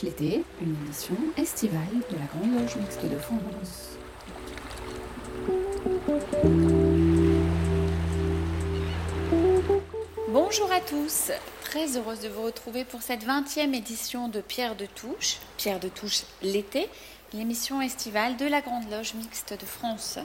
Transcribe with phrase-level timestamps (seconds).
[0.00, 1.80] l'été, une émission estivale
[2.10, 3.98] de la Grande Loge Mixte de France.
[10.28, 11.30] Bonjour à tous,
[11.62, 15.88] très heureuse de vous retrouver pour cette 20e édition de Pierre de Touche, Pierre de
[15.88, 16.88] Touche l'été,
[17.34, 20.18] l'émission estivale de la Grande Loge Mixte de France.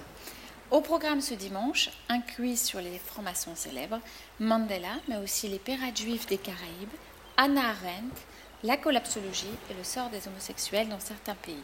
[0.72, 4.00] Au programme ce dimanche, un quiz sur les francs-maçons célèbres,
[4.40, 6.90] Mandela, mais aussi les pirates juifs des Caraïbes,
[7.36, 8.16] Anna Arendt,
[8.64, 11.56] la collapsologie et le sort des homosexuels dans certains pays.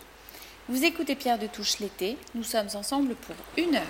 [0.69, 3.81] Vous écoutez Pierre de Touche l'été, nous sommes ensemble pour une heure.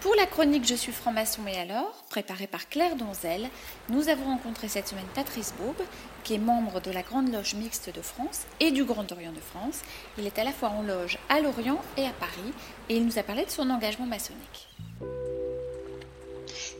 [0.00, 3.48] Pour la chronique Je suis franc-maçon et alors, préparée par Claire Donzel,
[3.88, 5.86] nous avons rencontré cette semaine Patrice Baube,
[6.24, 9.40] qui est membre de la Grande Loge Mixte de France et du Grand Orient de
[9.40, 9.80] France.
[10.18, 12.52] Il est à la fois en loge à Lorient et à Paris
[12.88, 14.68] et il nous a parlé de son engagement maçonnique.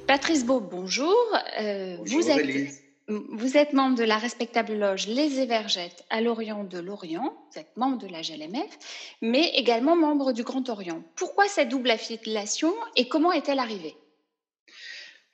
[0.06, 1.16] Patrice Baube, bonjour.
[1.60, 2.84] Euh, bonjour vous êtes...
[3.06, 7.76] Vous êtes membre de la respectable loge Les Évergettes à l'Orient de l'Orient, vous êtes
[7.76, 8.78] membre de la GLMF,
[9.20, 11.02] mais également membre du Grand Orient.
[11.14, 13.94] Pourquoi cette double affiliation et comment est-elle arrivée?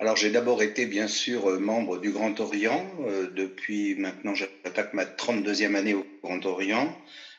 [0.00, 2.90] Alors j'ai d'abord été bien sûr euh, membre du Grand Orient.
[3.06, 6.92] Euh, depuis maintenant j'attaque ma 32e année au Grand Orient.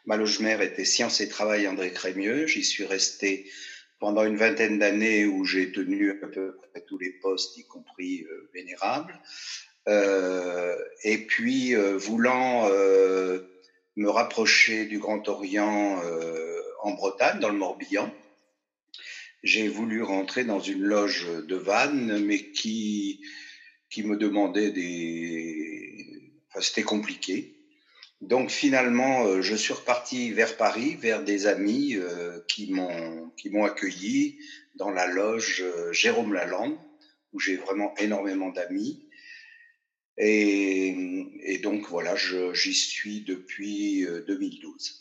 [0.06, 2.48] Ma loge mère était Sciences et Travail André Crémieux.
[2.48, 3.52] J'y suis resté
[4.02, 8.24] pendant une vingtaine d'années où j'ai tenu à peu près tous les postes, y compris
[8.24, 9.18] euh, vénérables.
[9.88, 13.40] Euh, et puis, euh, voulant euh,
[13.96, 16.02] me rapprocher du Grand Orient
[16.82, 18.12] en Bretagne, dans le Morbihan,
[19.44, 23.22] j'ai voulu rentrer dans une loge de Vannes, mais qui,
[23.90, 26.34] qui me demandait des...
[26.50, 27.56] Enfin, c'était compliqué.
[28.22, 31.98] Donc finalement, je suis reparti vers Paris, vers des amis
[32.48, 34.38] qui m'ont qui m'ont accueilli
[34.76, 36.78] dans la loge Jérôme Lalande,
[37.34, 39.08] où j'ai vraiment énormément d'amis.
[40.18, 44.98] Et, donc voilà, j'y suis depuis 2012.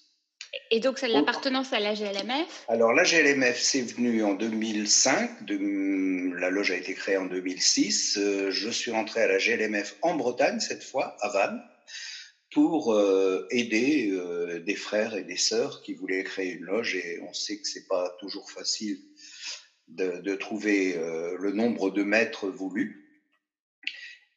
[0.53, 5.45] Euh, et donc, c'est l'appartenance à la GLMF Alors, la GLMF, c'est venu en 2005.
[5.45, 8.19] De, la loge a été créée en 2006.
[8.19, 11.63] Euh, je suis rentré à la GLMF en Bretagne, cette fois, à Vannes,
[12.53, 14.13] pour euh, aider
[14.65, 16.97] des frères et des sœurs qui voulaient créer une loge.
[16.97, 18.99] Et on sait que c'est pas toujours facile
[19.89, 20.97] de, trouver
[21.39, 23.11] le nombre de maîtres voulus.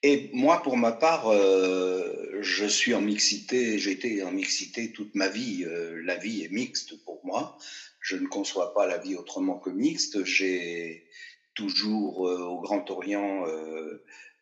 [0.05, 5.29] Et moi, pour ma part, euh, je suis en mixité, été en mixité toute ma
[5.29, 5.63] vie.
[5.63, 7.57] Euh, la vie est mixte pour moi.
[8.01, 10.25] Je ne conçois pas la vie autrement que mixte.
[10.25, 11.07] J'ai
[11.55, 13.45] toujours euh, au Grand Orient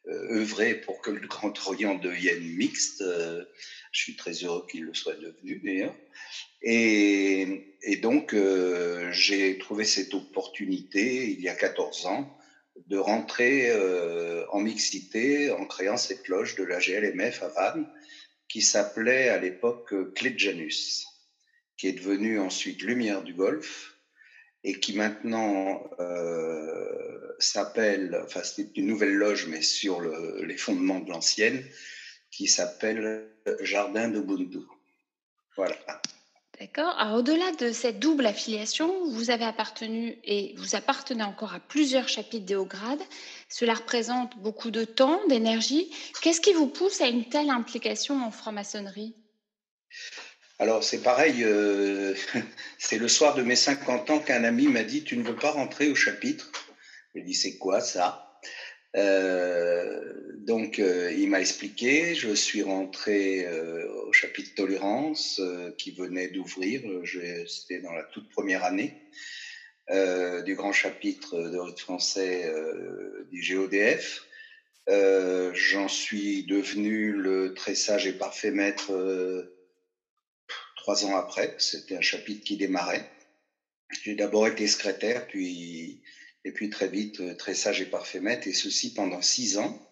[0.08, 3.04] œuvré pour que le Grand Orient devienne mixte.
[3.04, 5.96] je suis très heureux qu'il le soit devenu d'ailleurs.
[6.64, 7.66] Et,
[8.02, 8.36] donc,
[9.12, 12.42] j'ai trouvé cette opportunité il y a 14 ans
[12.88, 17.88] de rentrer euh, en mixité en créant cette loge de la GLMF à Vannes
[18.48, 21.06] qui s'appelait à l'époque Clé de Janus,
[21.78, 23.91] qui est devenue ensuite Lumière du Golfe
[24.64, 31.10] et qui maintenant euh, s'appelle, enfin c'est une nouvelle loge mais sur les fondements de
[31.10, 31.64] l'ancienne,
[32.32, 33.28] qui s'appelle
[33.62, 34.60] Jardin de Bundu.
[35.58, 35.76] Voilà.
[36.62, 36.96] D'accord.
[37.00, 42.08] Alors, au-delà de cette double affiliation, vous avez appartenu et vous appartenez encore à plusieurs
[42.08, 43.02] chapitres grades.
[43.50, 45.92] Cela représente beaucoup de temps, d'énergie.
[46.22, 49.16] Qu'est-ce qui vous pousse à une telle implication en franc-maçonnerie?
[50.62, 52.14] Alors c'est pareil, euh,
[52.78, 55.50] c'est le soir de mes 50 ans qu'un ami m'a dit Tu ne veux pas
[55.50, 56.52] rentrer au chapitre?
[57.08, 58.40] Je lui ai dit C'est quoi ça?
[58.96, 62.14] Euh, donc, euh, il m'a expliqué.
[62.14, 63.48] Je suis rentré
[64.06, 65.42] au chapitre tolérance
[65.80, 66.82] qui venait d'ouvrir.
[67.48, 69.02] C'était dans la toute première année
[70.46, 72.54] du grand chapitre de rite français
[73.32, 74.28] du GODF.
[74.88, 78.94] J'en suis devenu le très sage et parfait maître
[80.82, 81.56] trois ans après.
[81.60, 83.08] C'était un chapitre qui démarrait.
[84.04, 86.02] J'ai d'abord été secrétaire, puis
[86.44, 89.88] et puis très vite, euh, très sage et parfait maître, et ceci pendant six ans.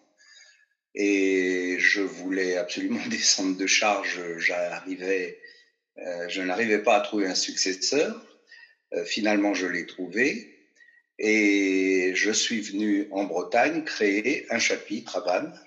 [0.96, 5.40] Et je voulais absolument descendre de charge, j'arrivais,
[5.98, 8.26] euh, je n'arrivais pas à trouver un successeur.
[8.92, 10.56] Euh, finalement, je l'ai trouvé.
[11.20, 15.60] Et je suis venu en Bretagne créer un chapitre à Vannes,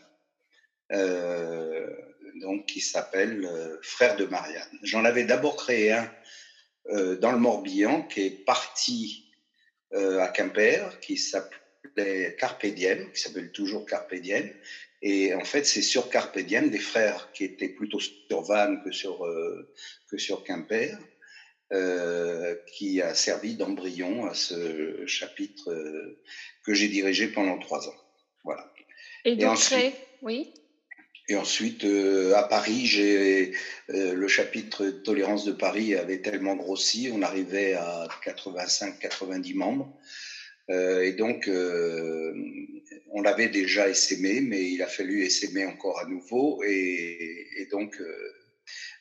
[2.36, 3.48] donc qui s'appelle
[3.82, 4.80] Frère de Marianne.
[4.82, 6.12] J'en avais d'abord créé un
[7.22, 9.24] dans le Morbihan qui est parti
[9.94, 14.52] euh, à Quimper qui s'appelait Carpe Diem, qui s'appelle toujours Carpe Diem.
[15.04, 18.92] Et en fait, c'est sur Carpe Diem, des frères qui étaient plutôt sur Vannes que
[18.92, 19.72] sur, euh,
[20.10, 20.98] que sur Quimper,
[21.74, 25.72] euh, qui a servi d'embryon à ce chapitre
[26.66, 27.98] que j'ai dirigé pendant trois ans.
[28.44, 28.74] Voilà.
[29.26, 29.60] Et donc,
[30.24, 30.52] oui
[31.30, 33.54] Et ensuite, euh, à Paris, j'ai
[33.90, 39.98] euh, le chapitre tolérance de Paris avait tellement grossi, on arrivait à 85-90 membres.
[40.70, 41.50] Euh, et donc,
[43.12, 46.62] on l'avait déjà essaimé, mais il a fallu essaimer encore à nouveau.
[46.66, 48.02] Et, et donc,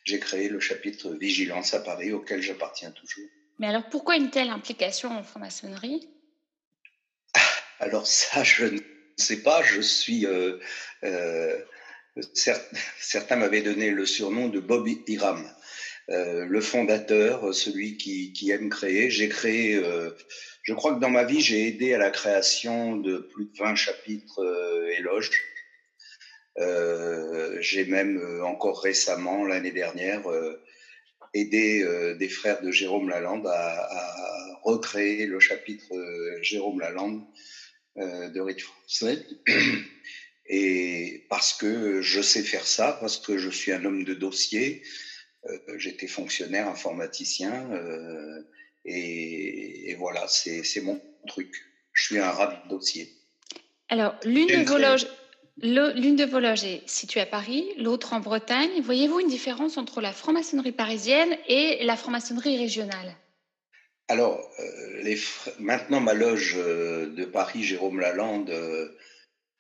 [0.05, 3.29] j'ai créé le chapitre vigilance à Paris, auquel j'appartiens toujours.
[3.59, 6.09] Mais alors, pourquoi une telle implication en franc-maçonnerie?
[7.79, 8.79] Alors ça, je ne
[9.17, 9.63] sais pas.
[9.63, 10.27] Je suis
[12.33, 15.49] certains m'avaient donné le surnom de Bob Hiram,
[16.11, 19.11] euh, le fondateur, celui qui, aime créer.
[19.11, 20.11] J'ai créé, euh,
[20.63, 23.75] je crois que dans ma vie, j'ai aidé à la création de plus de 20
[23.77, 25.31] chapitres euh, éloges.
[27.61, 30.23] j'ai même encore récemment, l'année dernière,
[31.33, 31.87] aidé
[32.19, 35.95] des frères de Jérôme Lalande à, à recréer le chapitre
[36.43, 37.25] Jérôme Lalande
[37.97, 39.19] de Rite français.
[40.55, 44.83] Et parce que je sais faire ça, parce que je suis un homme de dossier,
[45.47, 48.43] euh, j'étais fonctionnaire, informaticien, euh,
[48.85, 51.55] et, voilà, c'est mon truc.
[51.95, 53.15] Je suis un rat de dossier.
[53.89, 55.07] Alors, l'une de, vos loges,
[55.57, 58.83] l'une de vos loges est située à Paris, l'autre en Bretagne.
[58.83, 63.17] Voyez-vous une différence entre la franc-maçonnerie parisienne et la franc-maçonnerie régionale?
[64.09, 65.17] Alors, euh, les,
[65.61, 68.53] maintenant, ma loge de Paris, Jérôme Lalande,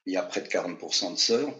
[0.06, 1.54] il y a près de 40% de sœurs.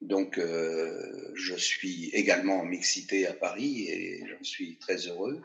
[0.00, 5.40] Donc, euh, je suis également en mixité à Paris et j'en suis très heureux.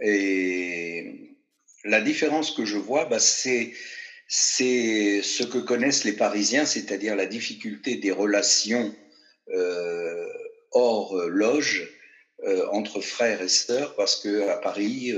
[0.00, 1.36] Et
[1.84, 3.72] la différence que je vois, bah, c'est
[4.28, 8.94] ce que connaissent les Parisiens, c'est-à-dire la difficulté des relations
[9.50, 10.28] euh,
[10.70, 11.90] hors loge
[12.44, 15.12] euh, entre frères et sœurs, parce que à Paris,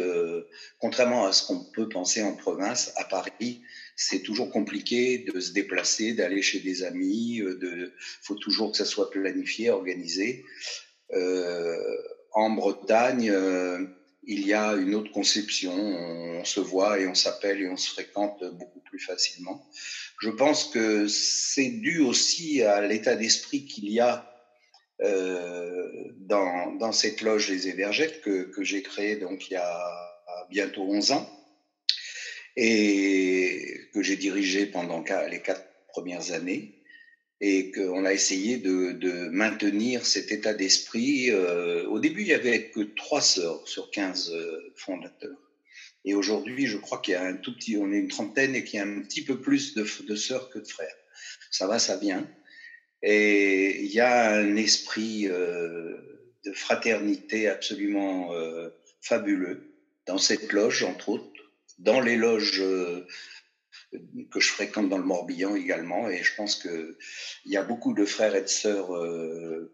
[0.78, 3.62] contrairement à ce qu'on peut penser en province, à Paris,
[3.96, 7.40] c'est toujours compliqué de se déplacer, d'aller chez des amis.
[7.40, 10.44] Euh, de, faut toujours que ça soit planifié, organisé.
[12.32, 13.32] en Bretagne,
[14.25, 15.72] il y a une autre conception.
[15.72, 19.66] On se voit et on s'appelle et on se fréquente beaucoup plus facilement.
[20.20, 24.31] Je pense que c'est dû aussi à l'état d'esprit qu'il y a
[25.02, 25.90] euh,
[26.20, 31.12] dans, cette loge Les Évergettes que, que j'ai créée donc il y a bientôt 11
[31.12, 31.36] ans
[32.56, 36.76] et que j'ai dirigé pendant les quatre premières années
[37.41, 41.31] et qu'on a essayé de, maintenir cet état d'esprit.
[41.31, 45.37] Euh, au début, il y avait que trois sœurs sur 15 euh, fondateurs.
[46.05, 48.64] Et aujourd'hui, je crois qu'il y a un tout petit, on est une trentaine et
[48.64, 49.85] qu'il y a un petit peu plus de,
[50.17, 50.97] sœurs que de frères.
[51.50, 52.26] Ça va, ça vient.
[53.03, 55.97] Et il y a un esprit euh,
[56.44, 58.31] de fraternité absolument
[59.03, 59.73] fabuleux
[60.06, 61.36] dans cette loge, entre autres,
[61.78, 63.06] dans les loges euh,
[64.31, 66.08] que je fréquente dans le Morbihan également.
[66.08, 66.96] Et je pense qu'il
[67.46, 68.90] y a beaucoup de frères et de sœurs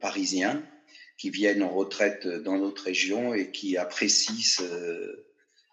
[0.01, 0.63] parisiens
[1.19, 4.65] qui viennent en retraite dans notre région et qui apprécient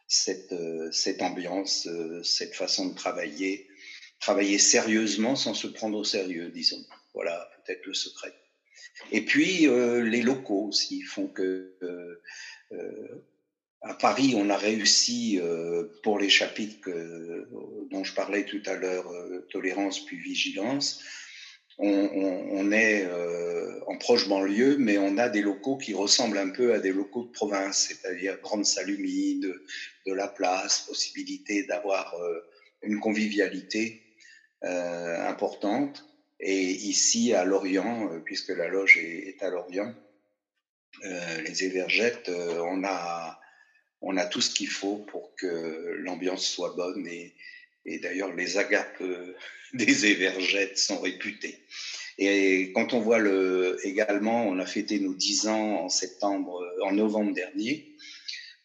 [0.07, 0.55] cette,
[0.91, 1.87] cette ambiance,
[2.23, 3.67] cette façon de travailler,
[4.19, 6.83] travailler sérieusement sans se prendre au sérieux, disons.
[7.13, 8.33] Voilà peut-être le secret.
[9.11, 12.21] Et puis euh, les locaux aussi font que euh,
[12.73, 13.25] euh,
[13.81, 15.39] à Paris, on a réussi
[16.03, 16.89] pour les chapitres
[17.91, 19.09] dont je parlais tout à l'heure,
[19.49, 21.01] tolérance puis vigilance.
[21.77, 23.07] On, est
[23.87, 27.23] en proche banlieue, mais on a des locaux qui ressemblent un peu à des locaux
[27.23, 29.53] de province, c'est-à-dire grande salle humide,
[30.05, 32.13] de la place, possibilité d'avoir
[32.81, 34.01] une convivialité
[34.61, 36.05] importante.
[36.39, 39.93] Et ici, à Lorient, euh, puisque la loge est, à Lorient,
[41.03, 43.38] euh, les Évergettes, euh, on, a,
[44.01, 47.07] on a tout ce qu'il faut pour que l'ambiance soit bonne.
[47.07, 49.03] Et, d'ailleurs, les agapes
[49.73, 51.59] des Évergettes sont réputées.
[52.17, 56.91] Et quand on voit le, également, on a fêté nos 10 ans en septembre, en
[56.91, 57.95] novembre dernier.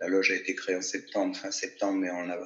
[0.01, 2.39] La loge a été créée en septembre, fin septembre, mais on a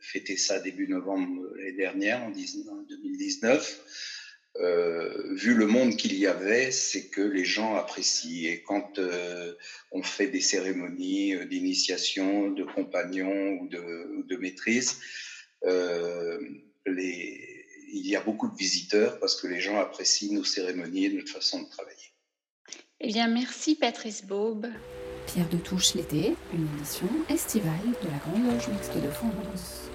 [0.00, 4.13] fêté ça début novembre l'année dernière, en 2019.
[4.60, 8.50] Euh, vu le monde qu'il y avait, c'est que les gens apprécient.
[8.50, 9.52] Et quand euh,
[9.90, 15.00] on fait des cérémonies euh, d'initiation, de compagnons ou de, de maîtrise,
[16.86, 21.08] les, il y a beaucoup de visiteurs parce que les gens apprécient nos cérémonies et
[21.10, 22.12] notre façon de travailler.
[23.00, 24.66] Eh bien, merci Patrice Baube.
[25.26, 29.90] Pierre de Touche l'été, une édition estivale de la Grande Loge Mixte de France.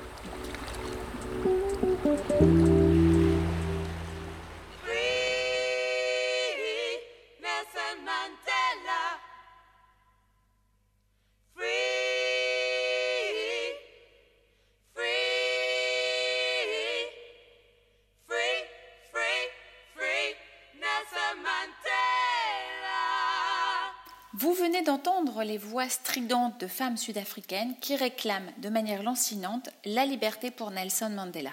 [25.44, 31.10] Les voix stridentes de femmes sud-africaines qui réclament de manière lancinante la liberté pour Nelson
[31.10, 31.52] Mandela.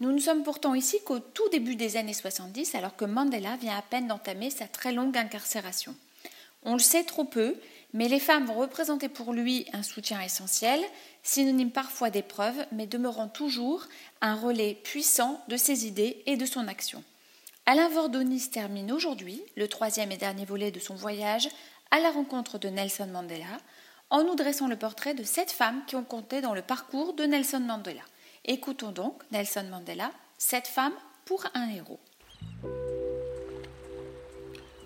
[0.00, 3.76] Nous ne sommes pourtant ici qu'au tout début des années 70, alors que Mandela vient
[3.76, 5.94] à peine d'entamer sa très longue incarcération.
[6.64, 7.56] On le sait trop peu,
[7.92, 10.80] mais les femmes vont représenter pour lui un soutien essentiel,
[11.22, 13.86] synonyme parfois d'épreuve, mais demeurant toujours
[14.20, 17.04] un relais puissant de ses idées et de son action.
[17.66, 21.48] Alain Vordonis termine aujourd'hui le troisième et dernier volet de son voyage
[21.90, 23.58] à la rencontre de Nelson Mandela,
[24.10, 27.24] en nous dressant le portrait de sept femmes qui ont compté dans le parcours de
[27.24, 28.02] Nelson Mandela.
[28.44, 32.00] Écoutons donc Nelson Mandela, Sept femmes pour un héros.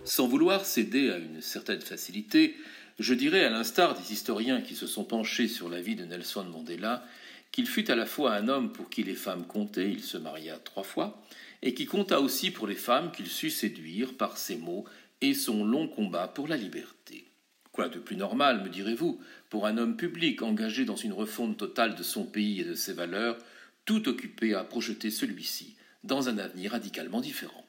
[0.05, 2.55] Sans vouloir céder à une certaine facilité,
[2.99, 6.45] je dirais, à l'instar des historiens qui se sont penchés sur la vie de Nelson
[6.45, 7.05] Mandela,
[7.51, 10.59] qu'il fut à la fois un homme pour qui les femmes comptaient, il se maria
[10.59, 11.21] trois fois,
[11.63, 14.85] et qui compta aussi pour les femmes qu'il sut séduire par ses mots
[15.21, 17.25] et son long combat pour la liberté.
[17.73, 19.21] Quoi de plus normal, me direz-vous,
[19.51, 22.93] pour un homme public engagé dans une refonte totale de son pays et de ses
[22.93, 23.39] valeurs,
[23.85, 27.65] tout occupé à projeter celui-ci dans un avenir radicalement différent?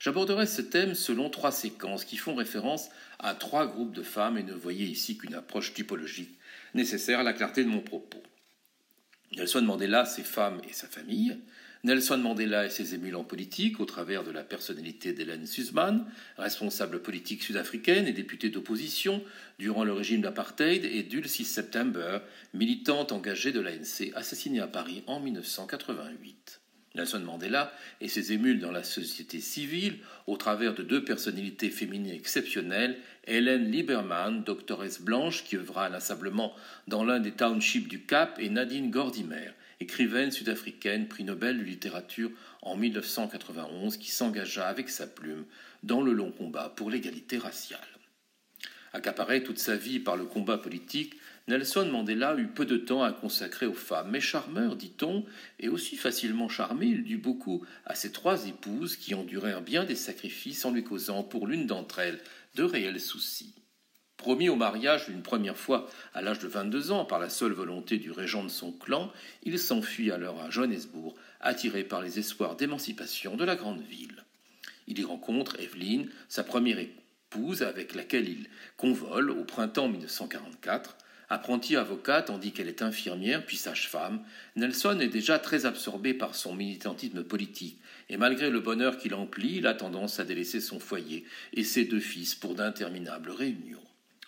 [0.00, 4.42] J'aborderai ce thème selon trois séquences qui font référence à trois groupes de femmes et
[4.42, 6.38] ne voyez ici qu'une approche typologique
[6.74, 8.22] nécessaire à la clarté de mon propos.
[9.36, 11.38] Nelson Mandela, ses femmes et sa famille,
[11.82, 16.04] Nelson Mandela et ses émulants politiques au travers de la personnalité d'Hélène Suzman,
[16.36, 19.22] responsable politique sud-africaine et députée d'opposition
[19.58, 22.18] durant le régime d'apartheid, et Dulcie September,
[22.52, 26.60] militante engagée de l'ANC, assassinée à Paris en 1988.
[26.96, 32.12] Nelson Mandela et ses émules dans la société civile au travers de deux personnalités féminines
[32.12, 36.52] exceptionnelles, Hélène Lieberman, doctoresse blanche qui œuvra inlassablement
[36.88, 42.30] dans l'un des townships du Cap, et Nadine Gordimer, écrivaine sud-africaine, prix Nobel de littérature
[42.62, 45.44] en 1991, qui s'engagea avec sa plume
[45.82, 47.80] dans le long combat pour l'égalité raciale.
[48.92, 51.16] Accaparé toute sa vie par le combat politique,
[51.48, 55.24] Nelson Mandela eut peu de temps à consacrer aux femmes, mais charmeur, dit-on,
[55.58, 59.96] et aussi facilement charmé, il dut beaucoup à ses trois épouses qui endurèrent bien des
[59.96, 62.20] sacrifices en lui causant pour l'une d'entre elles
[62.54, 63.59] de réels soucis.
[64.20, 67.96] Promis au mariage une première fois à l'âge de 22 ans par la seule volonté
[67.96, 69.10] du régent de son clan,
[69.44, 74.22] il s'enfuit alors à Johannesburg, attiré par les espoirs d'émancipation de la grande ville.
[74.88, 78.46] Il y rencontre Evelyne, sa première épouse avec laquelle il
[78.76, 80.98] convole au printemps 1944.
[81.30, 84.22] Apprentie avocate tandis qu'elle est infirmière puis sage-femme,
[84.54, 87.78] Nelson est déjà très absorbé par son militantisme politique,
[88.10, 91.24] et malgré le bonheur qu'il emplit, il a tendance à délaisser son foyer
[91.54, 93.80] et ses deux fils pour d'interminables réunions.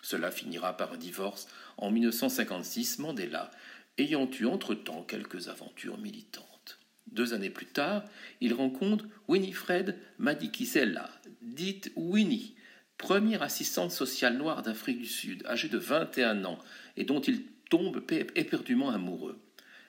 [0.03, 3.49] Cela finira par un divorce en 1956, Mandela
[3.97, 6.79] ayant eu entre-temps quelques aventures militantes.
[7.11, 8.03] Deux années plus tard,
[8.41, 11.09] il rencontre Winifred Madikizela,
[11.41, 12.55] dite Winnie,
[12.97, 16.59] première assistante sociale noire d'Afrique du Sud, âgée de 21 ans,
[16.97, 18.03] et dont il tombe
[18.35, 19.39] éperdument amoureux.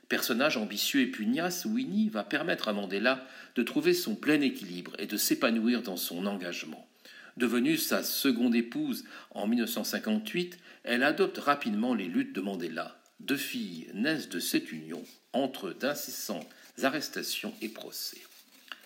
[0.09, 5.07] Personnage ambitieux et pugnace, Winnie va permettre à Mandela de trouver son plein équilibre et
[5.07, 6.87] de s'épanouir dans son engagement.
[7.37, 12.97] Devenue sa seconde épouse en 1958, elle adopte rapidement les luttes de Mandela.
[13.19, 16.49] Deux filles naissent de cette union, entre d'incessantes
[16.83, 18.21] arrestations et procès.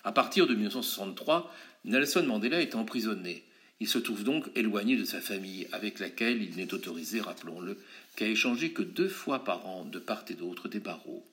[0.05, 3.45] À partir de 1963, Nelson Mandela est emprisonné.
[3.81, 7.79] Il se trouve donc éloigné de sa famille, avec laquelle il n'est autorisé, rappelons-le,
[8.17, 11.27] qu'à échanger que deux fois par an de part et d'autre des barreaux.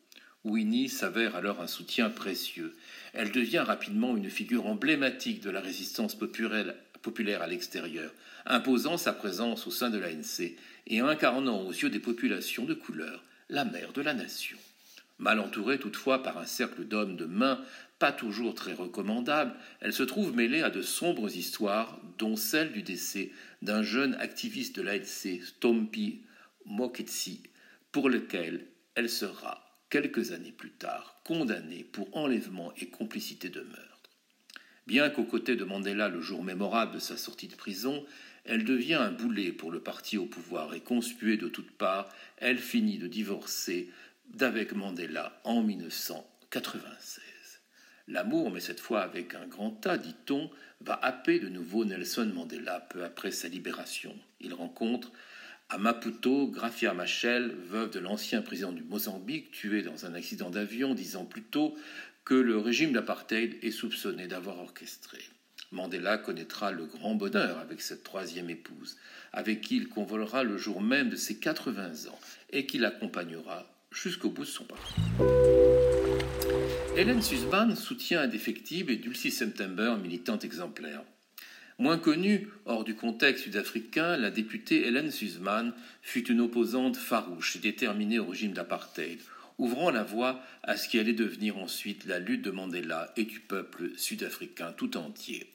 [0.44, 2.76] Winnie s'avère alors un soutien précieux.
[3.14, 8.12] Elle devient rapidement une figure emblématique de la résistance populaire populaire à l'extérieur,
[8.48, 10.56] imposant sa présence au sein de l'ANC
[10.88, 14.58] et incarnant aux yeux des populations de couleur la mère de la nation.
[15.20, 17.64] Mal entourée toutefois par un cercle d'hommes de main
[18.00, 22.82] pas toujours très recommandable, elle se trouve mêlée à de sombres histoires, dont celle du
[22.82, 23.32] décès
[23.62, 26.22] d'un jeune activiste de l'ANC, Stompi
[26.66, 27.44] Moketsi,
[27.92, 33.95] pour lequel elle sera, quelques années plus tard, condamnée pour enlèvement et complicité de meurtre.
[34.88, 38.06] Bien qu'aux côtés de Mandela le jour mémorable de sa sortie de prison,
[38.44, 42.60] elle devient un boulet pour le parti au pouvoir et conspuée de toutes parts, elle
[42.60, 43.89] finit de divorcer
[44.34, 47.24] d'avec Mandela en 1996.
[48.08, 50.51] L'amour, mais cette fois avec un grand tas, dit-on,
[50.82, 54.15] va happer de nouveau Nelson Mandela peu après sa libération.
[54.39, 55.12] Il rencontre
[55.70, 60.94] à Maputo Grafia Machel, veuve de l'ancien président du Mozambique, tué dans un accident d'avion
[60.94, 61.75] dix ans plus tôt,
[62.25, 65.20] que le régime d'apartheid est soupçonné d'avoir orchestré.
[65.72, 68.98] Mandela connaîtra le grand bonheur avec cette troisième épouse,
[69.32, 74.29] avec qui il convolera le jour même de ses 80 ans et qui l'accompagnera jusqu'au
[74.29, 74.96] bout de son parcours.
[76.98, 81.03] Hélène Susban soutient indéfectible et Dulcie September, militante exemplaire.
[81.77, 87.60] Moins connue, hors du contexte sud-africain, la députée Hélène Suzman fut une opposante farouche et
[87.60, 89.20] déterminée au régime d'apartheid,
[89.58, 93.40] ouvrant la voie à ce qui allait devenir ensuite la lutte de Mandela et du
[93.40, 95.48] peuple sud-africain tout entier.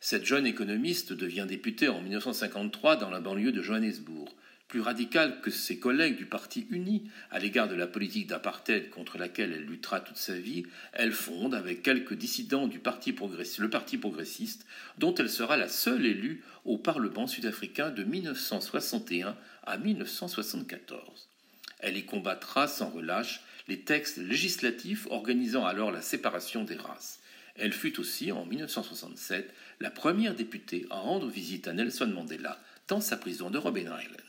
[0.00, 4.28] Cette jeune économiste devient députée en 1953 dans la banlieue de Johannesburg.
[4.68, 9.16] Plus radicale que ses collègues du Parti uni à l'égard de la politique d'apartheid contre
[9.16, 13.70] laquelle elle luttera toute sa vie, elle fonde, avec quelques dissidents du Parti progressiste, le
[13.70, 14.66] Parti progressiste,
[14.98, 21.27] dont elle sera la seule élue au Parlement sud-africain de 1961 à 1974.
[21.80, 27.20] Elle y combattra sans relâche les textes législatifs organisant alors la séparation des races.
[27.56, 33.00] Elle fut aussi, en 1967, la première députée à rendre visite à Nelson Mandela dans
[33.00, 34.22] sa prison de Robben Island.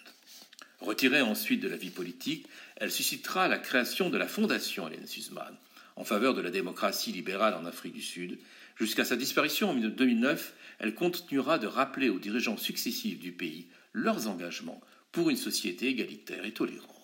[0.79, 5.56] Retirée ensuite de la vie politique, elle suscitera la création de la Fondation Hélène Suzman
[5.96, 8.39] en faveur de la démocratie libérale en Afrique du Sud.
[8.77, 14.27] Jusqu'à sa disparition en 2009, elle continuera de rappeler aux dirigeants successifs du pays leurs
[14.27, 16.99] engagements pour une société égalitaire et tolérante.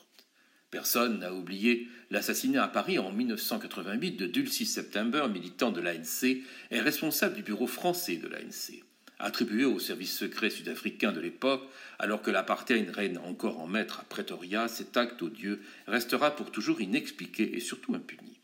[0.76, 6.82] Personne n'a oublié l'assassinat à Paris en 1988 de Dulcie September, militant de l'ANC et
[6.82, 8.84] responsable du bureau français de l'ANC
[9.18, 11.64] attribué au service secret sud-africain de l'époque,
[11.98, 16.82] alors que l'apartheid règne encore en maître à Pretoria, cet acte odieux restera pour toujours
[16.82, 18.42] inexpliqué et surtout impuni.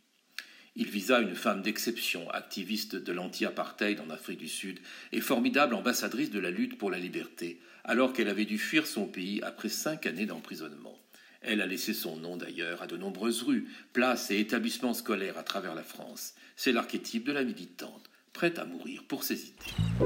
[0.78, 4.80] Il visa une femme d'exception, activiste de l'anti-apartheid en Afrique du Sud
[5.12, 9.06] et formidable ambassadrice de la lutte pour la liberté, alors qu'elle avait dû fuir son
[9.06, 11.01] pays après cinq années d'emprisonnement.
[11.42, 15.44] Elle a laissé son nom d'ailleurs à de nombreuses rues, places et établissements scolaires à
[15.44, 16.36] travers la France.
[16.56, 20.06] C'est l'archétype de la militante, prête à mourir pour ses idées.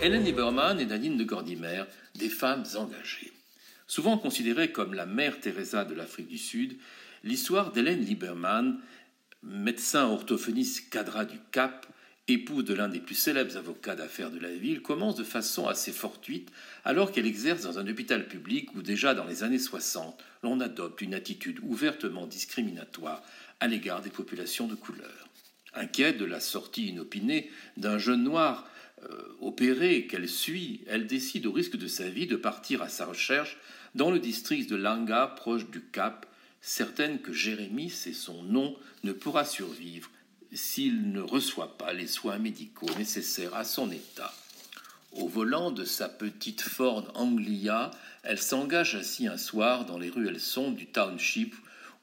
[0.00, 3.32] Hélène Lieberman et Nadine de Gordimer, des femmes engagées.
[3.86, 6.78] Souvent considérées comme la mère Teresa de l'Afrique du Sud,
[7.24, 8.80] l'histoire d'Hélène Lieberman,
[9.42, 11.86] médecin orthophoniste cadra du Cap,
[12.28, 15.92] épouse de l'un des plus célèbres avocats d'affaires de la ville, commence de façon assez
[15.92, 16.50] fortuite
[16.84, 21.00] alors qu'elle exerce dans un hôpital public où déjà dans les années 60, l'on adopte
[21.00, 23.22] une attitude ouvertement discriminatoire
[23.60, 25.28] à l'égard des populations de couleur.
[25.74, 28.68] Inquiète de la sortie inopinée d'un jeune noir
[29.04, 33.06] euh, opérée qu'elle suit, elle décide au risque de sa vie de partir à sa
[33.06, 33.58] recherche
[33.94, 36.26] dans le district de Langa, proche du Cap,
[36.60, 40.08] certaine que Jérémie, c'est son nom, ne pourra survivre
[40.56, 44.32] s'il ne reçoit pas les soins médicaux nécessaires à son état.
[45.12, 47.90] Au volant de sa petite Ford Anglia,
[48.22, 51.54] elle s'engage ainsi un soir dans les ruelles sombres du township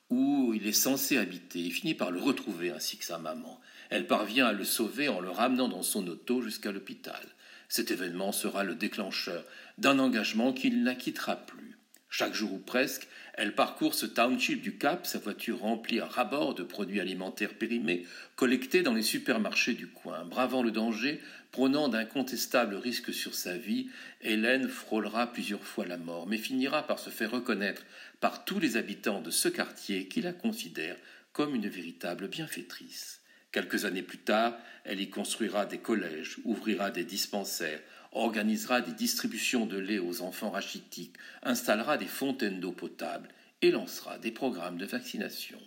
[0.10, 3.60] où il est censé habiter et finit par le retrouver ainsi que sa maman.
[3.90, 7.22] Elle parvient à le sauver en le ramenant dans son auto jusqu'à l'hôpital.
[7.68, 9.44] Cet événement sera le déclencheur
[9.78, 11.69] d'un engagement qu'il n'acquittera plus.
[12.12, 16.56] Chaque jour ou presque, elle parcourt ce township du Cap, sa voiture remplie à rabord
[16.56, 20.26] de produits alimentaires périmés, collectés dans les supermarchés du coin.
[20.26, 23.90] Bravant le danger, prônant d'incontestables risques sur sa vie,
[24.22, 27.86] Hélène frôlera plusieurs fois la mort, mais finira par se faire reconnaître
[28.20, 30.98] par tous les habitants de ce quartier qui la considèrent
[31.32, 33.22] comme une véritable bienfaitrice.
[33.52, 39.66] Quelques années plus tard, elle y construira des collèges, ouvrira des dispensaires, organisera des distributions
[39.66, 43.30] de lait aux enfants rachitiques, installera des fontaines d'eau potable
[43.62, 45.60] et lancera des programmes de vaccination.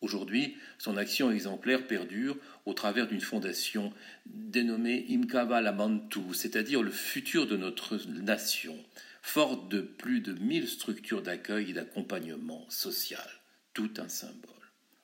[0.00, 3.92] Aujourd'hui, son action exemplaire perdure au travers d'une fondation
[4.26, 8.76] dénommée Imkava Lamantu, c'est-à-dire le futur de notre nation,
[9.22, 13.26] forte de plus de mille structures d'accueil et d'accompagnement social.
[13.72, 14.52] Tout un symbole.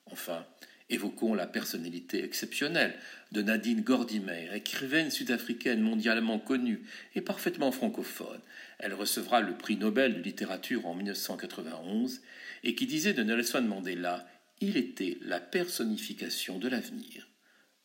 [0.05, 0.45] Enfin,
[0.91, 2.93] Évoquons la personnalité exceptionnelle
[3.31, 6.81] de Nadine Gordimer, écrivaine sud-africaine mondialement connue
[7.15, 8.41] et parfaitement francophone.
[8.77, 12.19] Elle recevra le prix Nobel de littérature en 1991
[12.65, 14.27] et qui disait de Nelson Mandela
[14.59, 17.29] Il était la personnification de l'avenir.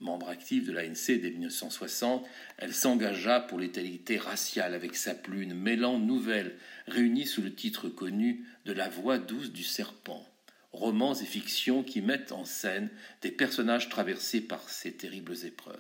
[0.01, 2.27] Membre active de l'ANC dès 1960,
[2.59, 6.57] elle s'engagea pour l'égalité raciale avec sa plume mêlant nouvelles
[6.89, 10.27] réunies sous le titre connu de La voix douce du serpent
[10.77, 12.91] romans et fictions qui mettent en scène
[13.23, 15.77] des personnages traversés par ces terribles épreuves.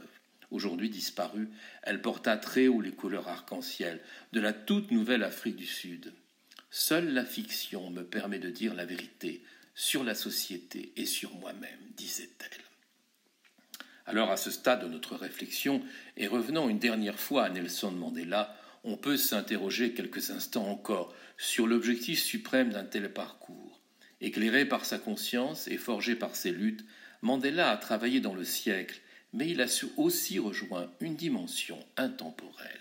[0.50, 1.48] Aujourd'hui disparue,
[1.82, 4.00] elle porta très haut les couleurs arc-en-ciel
[4.32, 6.12] de la toute nouvelle Afrique du Sud.
[6.70, 9.42] Seule la fiction me permet de dire la vérité
[9.74, 12.62] sur la société et sur moi-même, disait-elle.
[14.06, 15.82] Alors à ce stade de notre réflexion,
[16.16, 21.66] et revenant une dernière fois à Nelson Mandela, on peut s'interroger quelques instants encore sur
[21.66, 23.65] l'objectif suprême d'un tel parcours.
[24.20, 26.84] Éclairé par sa conscience et forgé par ses luttes,
[27.22, 29.00] Mandela a travaillé dans le siècle,
[29.32, 32.80] mais il a su aussi rejoindre une dimension intemporelle.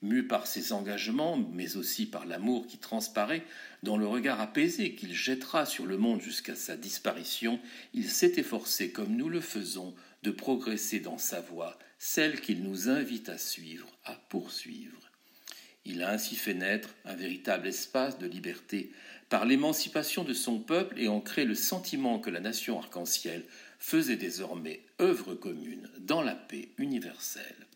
[0.00, 3.44] Mu par ses engagements, mais aussi par l'amour qui transparaît
[3.82, 7.58] dans le regard apaisé qu'il jettera sur le monde jusqu'à sa disparition,
[7.94, 12.88] il s'est efforcé, comme nous le faisons, de progresser dans sa voie, celle qu'il nous
[12.88, 15.10] invite à suivre, à poursuivre.
[15.84, 18.92] Il a ainsi fait naître un véritable espace de liberté
[19.28, 23.44] par l'émancipation de son peuple et en le sentiment que la nation arc-en-ciel
[23.78, 27.66] faisait désormais œuvre commune dans la paix universelle.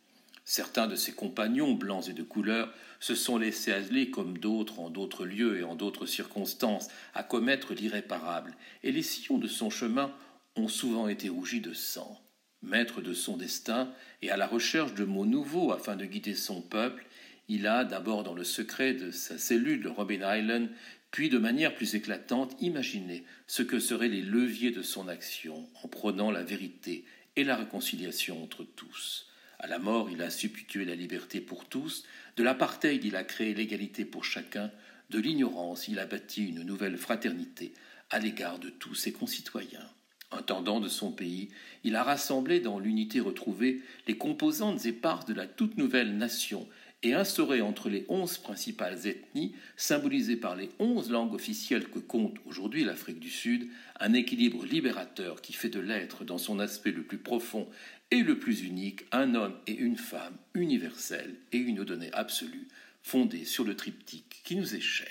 [0.45, 4.91] Certains de ses compagnons, blancs et de couleur, se sont laissés aller comme d'autres en
[4.91, 10.12] d'autres lieux et en d'autres circonstances à commettre l'irréparable, et les sillons de son chemin
[10.57, 12.21] ont souvent été rougis de sang.
[12.62, 16.61] Maître de son destin et à la recherche de mots nouveaux afin de guider son
[16.61, 17.07] peuple,
[17.49, 20.71] il a, d'abord dans le secret de sa cellule de Robin Island,
[21.12, 25.88] puis de manière plus éclatante, imaginé ce que seraient les leviers de son action en
[25.88, 27.05] prônant la vérité
[27.37, 29.29] et la réconciliation entre tous.
[29.59, 32.05] À la mort, il a substitué la liberté pour tous,
[32.37, 34.72] de l'apartheid, il a créé l'égalité pour chacun,
[35.11, 37.75] de l'ignorance, il a bâti une nouvelle fraternité
[38.11, 39.88] à l'égard de tous ses concitoyens.
[40.31, 41.51] Intendant de son pays,
[41.85, 46.66] il a rassemblé dans l'unité retrouvée les composantes éparses de la toute nouvelle nation
[47.03, 52.37] et instauré entre les onze principales ethnies, symbolisées par les onze langues officielles que compte
[52.47, 57.03] aujourd'hui l'Afrique du Sud, un équilibre libérateur qui fait de l'être, dans son aspect le
[57.03, 57.69] plus profond
[58.11, 62.69] et le plus unique, un homme et une femme universels et une donnée absolue,
[63.03, 65.09] fondée sur le triptyque qui nous est cher.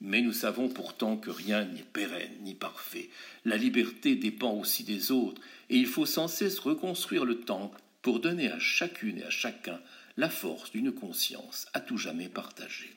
[0.00, 3.08] Mais nous savons pourtant que rien n'est pérenne ni parfait.
[3.44, 8.20] La liberté dépend aussi des autres, et il faut sans cesse reconstruire le temps pour
[8.20, 9.80] donner à chacune et à chacun
[10.16, 12.96] la force d'une conscience à tout jamais partagée.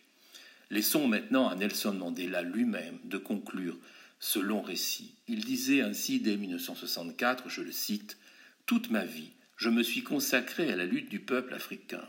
[0.70, 3.78] Laissons maintenant à Nelson Mandela lui-même de conclure
[4.20, 5.16] ce long récit.
[5.28, 8.18] Il disait ainsi dès 1964, je le cite,
[8.66, 12.06] Toute ma vie, je me suis consacré à la lutte du peuple africain.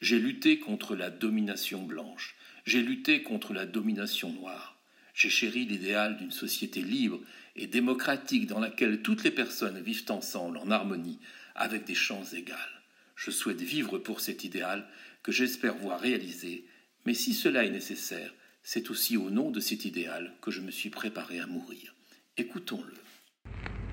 [0.00, 4.76] J'ai lutté contre la domination blanche, j'ai lutté contre la domination noire,
[5.14, 7.20] j'ai chéri l'idéal d'une société libre
[7.56, 11.18] et démocratique dans laquelle toutes les personnes vivent ensemble en harmonie
[11.54, 12.81] avec des chances égales.
[13.16, 14.86] Je souhaite vivre pour cet idéal
[15.22, 16.64] que j'espère voir réalisé,
[17.06, 20.70] mais si cela est nécessaire, c'est aussi au nom de cet idéal que je me
[20.70, 21.94] suis préparé à mourir.
[22.36, 22.94] Écoutons-le.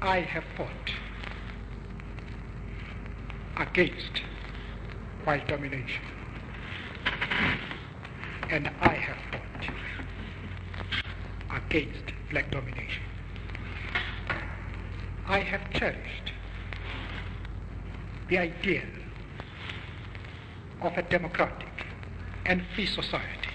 [0.02, 0.94] I have fought
[3.58, 4.22] against
[5.48, 6.02] domination.
[8.52, 9.70] And I have fought
[11.52, 13.04] against black domination.
[15.28, 16.34] I have cherished
[18.30, 18.38] the
[20.82, 21.86] of a democratic
[22.46, 23.50] and free society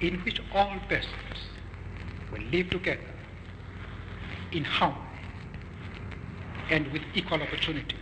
[0.00, 1.50] in which all persons
[2.32, 3.00] will live together
[4.52, 5.02] in harmony
[6.70, 7.98] and with equal opportunities.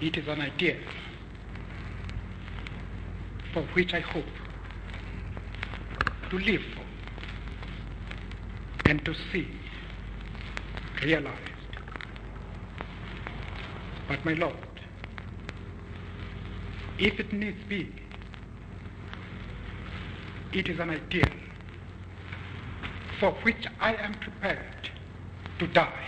[0.00, 0.76] It is an idea
[3.52, 4.24] for which I hope
[6.30, 6.89] to live for
[8.90, 9.46] and to see
[11.00, 11.72] realized.
[14.08, 14.80] But my Lord,
[16.98, 17.94] if it needs be,
[20.52, 21.36] it is an ideal
[23.20, 24.90] for which I am prepared
[25.60, 26.06] to die.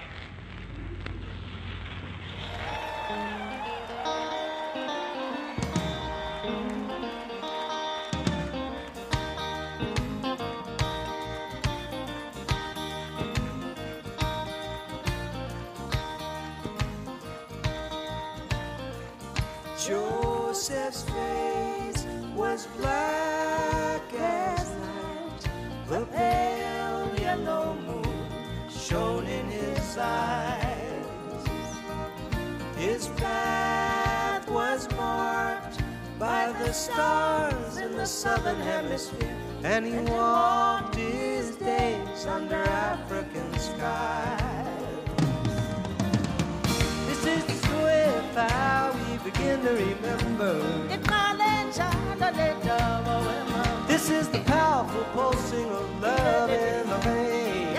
[36.73, 44.81] The stars in the southern hemisphere, and he walked his days under African skies.
[47.09, 50.63] This is the swift how we begin to remember.
[53.87, 57.77] This is the powerful pulsing of love in the vein.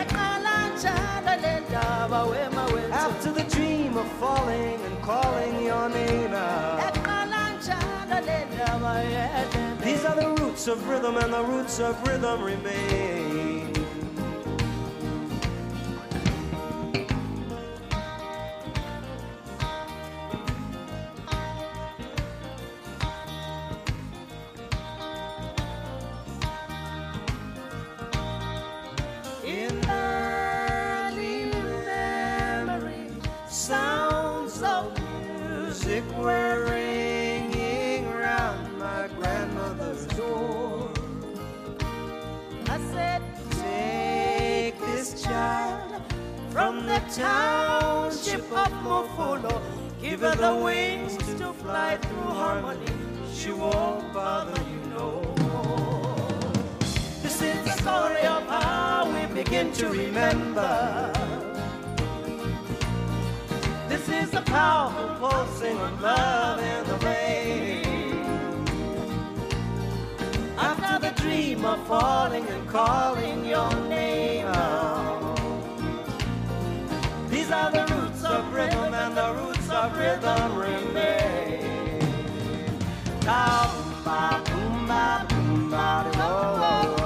[2.91, 6.82] After the dream of falling and calling your name out.
[8.73, 13.72] These are the roots of rhythm, and the roots of rhythm remain.
[47.13, 49.61] Township of Mofolo.
[50.01, 52.91] Give her the wings to fly through harmony.
[53.31, 56.15] She won't bother you no more.
[57.21, 61.13] This is the story of how we begin to remember.
[63.87, 68.23] This is the powerful pulsing of love in the rain.
[70.57, 74.32] After the dream of falling and calling your name
[77.53, 81.99] are the roots of rhythm and the roots of rhythm remain.
[83.21, 87.02] Da boom ba boom ba boom ba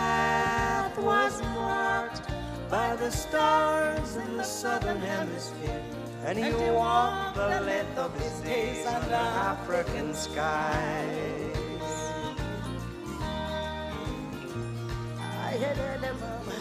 [0.00, 2.26] path was marked
[2.70, 5.82] by the stars in the southern hemisphere.
[6.26, 11.56] And he walked the length of his days under African skies.
[15.48, 16.58] I had a mama.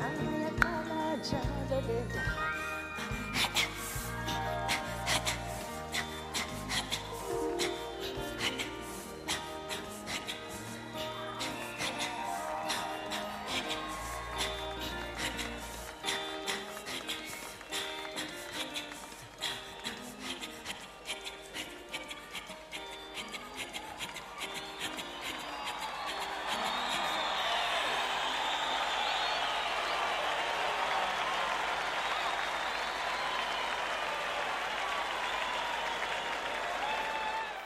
[0.00, 2.39] I had a child.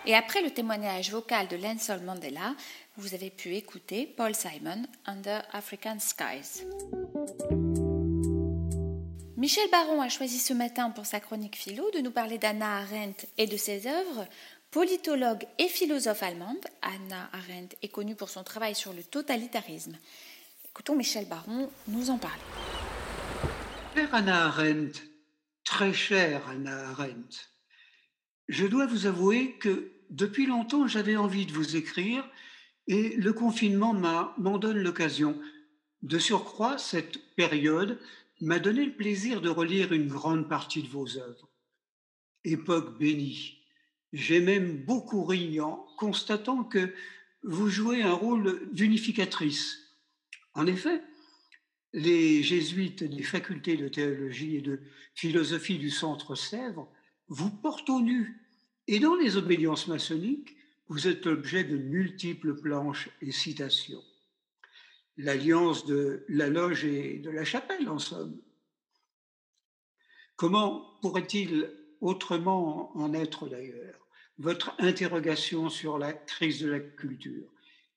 [0.06, 2.54] Et après le témoignage vocal de Nelson Mandela,
[2.98, 6.62] vous avez pu écouter Paul Simon, Under African Skies.
[9.38, 13.26] Michel Baron a choisi ce matin pour sa chronique philo de nous parler d'Anna Arendt
[13.38, 14.26] et de ses œuvres.
[14.70, 19.96] Politologue et philosophe allemande, Anna Arendt est connue pour son travail sur le totalitarisme.
[20.66, 22.42] Écoutons Michel Baron nous en parler.
[23.94, 25.00] Chère Anna Arendt,
[25.64, 27.38] très chère Anna Arendt,
[28.48, 32.28] je dois vous avouer que depuis longtemps j'avais envie de vous écrire
[32.86, 33.94] et le confinement
[34.38, 35.40] m'en donne l'occasion.
[36.02, 37.98] De surcroît, cette période
[38.40, 41.48] m'a donné le plaisir de relire une grande partie de vos œuvres.
[42.44, 43.58] Époque bénie.
[44.12, 46.94] J'ai même beaucoup ri en constatant que
[47.42, 49.78] vous jouez un rôle d'unificatrice.
[50.52, 51.02] En effet,
[51.92, 54.80] les jésuites des facultés de théologie et de
[55.14, 56.88] philosophie du Centre Sèvres
[57.28, 58.43] vous portent au nu.
[58.86, 60.56] Et dans les obédiences maçonniques,
[60.88, 64.04] vous êtes l'objet de multiples planches et citations.
[65.16, 68.38] L'alliance de la loge et de la chapelle, en somme.
[70.36, 71.70] Comment pourrait-il
[72.00, 74.06] autrement en être d'ailleurs?
[74.38, 77.48] Votre interrogation sur la crise de la culture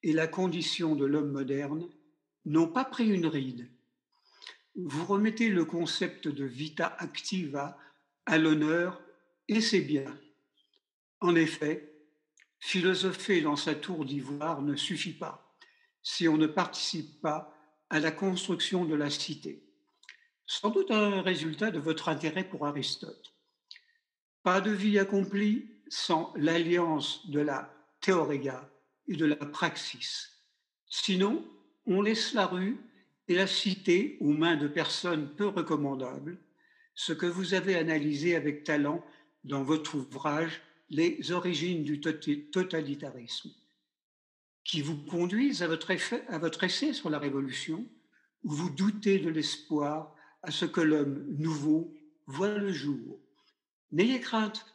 [0.03, 1.89] et la condition de l'homme moderne
[2.45, 3.67] n'ont pas pris une ride.
[4.75, 7.77] Vous remettez le concept de vita activa
[8.27, 9.01] à l'honneur
[9.47, 10.05] et c'est bien.
[11.19, 11.93] En effet,
[12.59, 15.55] philosopher dans sa tour d'ivoire ne suffit pas
[16.03, 17.53] si on ne participe pas
[17.89, 19.63] à la construction de la cité.
[20.45, 23.33] Sans doute un résultat de votre intérêt pour Aristote.
[24.43, 28.69] Pas de vie accomplie sans l'alliance de la théoria
[29.07, 30.43] et de la praxis.
[30.85, 31.45] Sinon,
[31.85, 32.77] on laisse la rue
[33.27, 36.37] et la cité aux mains de personnes peu recommandables,
[36.95, 39.03] ce que vous avez analysé avec talent
[39.43, 43.51] dans votre ouvrage Les origines du totalitarisme,
[44.63, 47.85] qui vous conduisent à votre, effet- à votre essai sur la Révolution,
[48.43, 51.93] où vous doutez de l'espoir à ce que l'homme nouveau
[52.25, 53.19] voit le jour.
[53.91, 54.65] N'ayez crainte,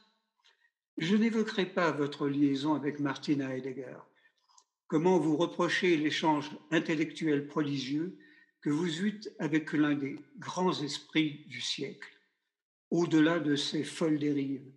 [0.99, 3.97] je n'évoquerai pas votre liaison avec Martina Heidegger.
[4.89, 8.19] Comment vous reprochez l'échange intellectuel prodigieux
[8.61, 12.11] que vous eûtes avec l'un des grands esprits du siècle,
[12.91, 14.71] au-delà de ces folles dérives,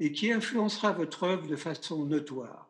[0.00, 2.68] et qui influencera votre œuvre de façon notoire.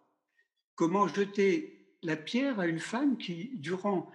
[0.74, 4.10] Comment jeter la pierre à une femme qui, durant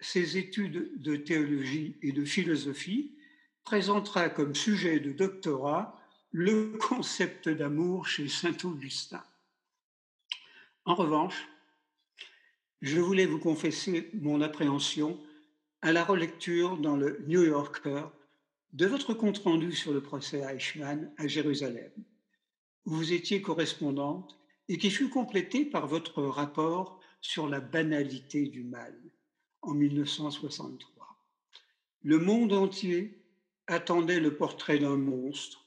[0.00, 3.16] ses études de théologie et de philosophie,
[3.64, 6.00] présentera comme sujet de doctorat
[6.32, 9.22] le concept d'amour chez Saint Augustin?
[10.84, 11.48] En revanche,
[12.82, 15.20] je voulais vous confesser mon appréhension
[15.82, 18.04] à la relecture dans le New Yorker
[18.72, 21.90] de votre compte-rendu sur le procès Eichmann à Jérusalem,
[22.86, 28.64] où vous étiez correspondante et qui fut complété par votre rapport sur la banalité du
[28.64, 28.96] mal
[29.62, 31.18] en 1963.
[32.02, 33.22] Le monde entier
[33.66, 35.66] attendait le portrait d'un monstre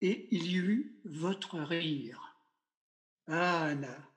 [0.00, 2.36] et il y eut votre rire.
[3.26, 4.08] Ah, Anna,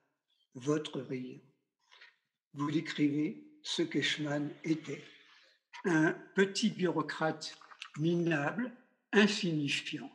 [0.55, 1.41] votre rire.
[2.53, 5.03] Vous décrivez ce qu'Eichmann était.
[5.85, 7.57] Un petit bureaucrate
[7.97, 8.71] minable,
[9.11, 10.11] insignifiant,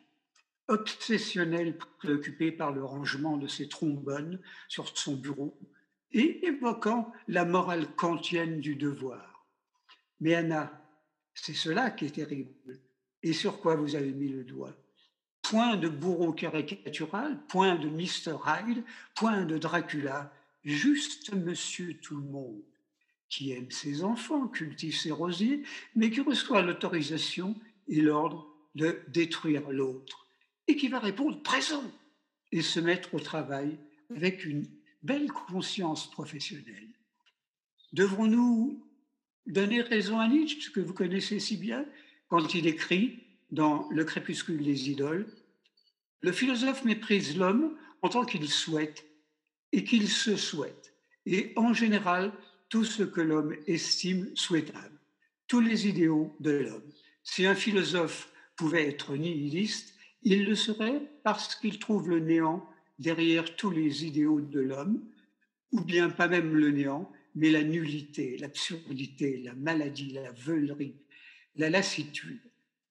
[0.69, 5.59] obsessionnel, préoccupé par le rangement de ses trombones sur son bureau
[6.13, 9.47] et évoquant la morale kantienne du devoir.
[10.21, 10.85] Mais Anna,
[11.35, 12.81] c'est cela qui est terrible.
[13.23, 14.75] Et sur quoi vous avez mis le doigt?
[15.43, 18.37] Point de bourreau caricatural, point de Mr.
[18.47, 20.33] Hyde, point de Dracula,
[20.65, 22.63] juste Monsieur Tout-le-Monde,
[23.29, 25.63] qui aime ses enfants, cultive ses rosiers,
[25.95, 27.57] mais qui reçoit l'autorisation
[27.89, 30.28] et l'ordre de détruire l'autre,
[30.69, 31.85] et qui va répondre présent
[32.53, 33.79] et se mettre au travail
[34.15, 34.67] avec une
[35.03, 36.89] belle conscience professionnelle.
[37.93, 38.85] Devrons-nous
[39.47, 41.87] donner raison à Nietzsche, que vous connaissez si bien,
[42.29, 45.27] quand il écrit dans Le crépuscule des idoles,
[46.21, 49.07] le philosophe méprise l'homme en tant qu'il souhaite
[49.73, 50.95] et qu'il se souhaite,
[51.27, 52.33] et en général
[52.69, 54.99] tout ce que l'homme estime souhaitable,
[55.47, 56.93] tous les idéaux de l'homme.
[57.23, 63.57] Si un philosophe pouvait être nihiliste, il le serait parce qu'il trouve le néant derrière
[63.57, 65.03] tous les idéaux de l'homme,
[65.73, 70.97] ou bien pas même le néant, mais la nullité, l'absurdité, la maladie, la veulerie,
[71.57, 72.41] la lassitude,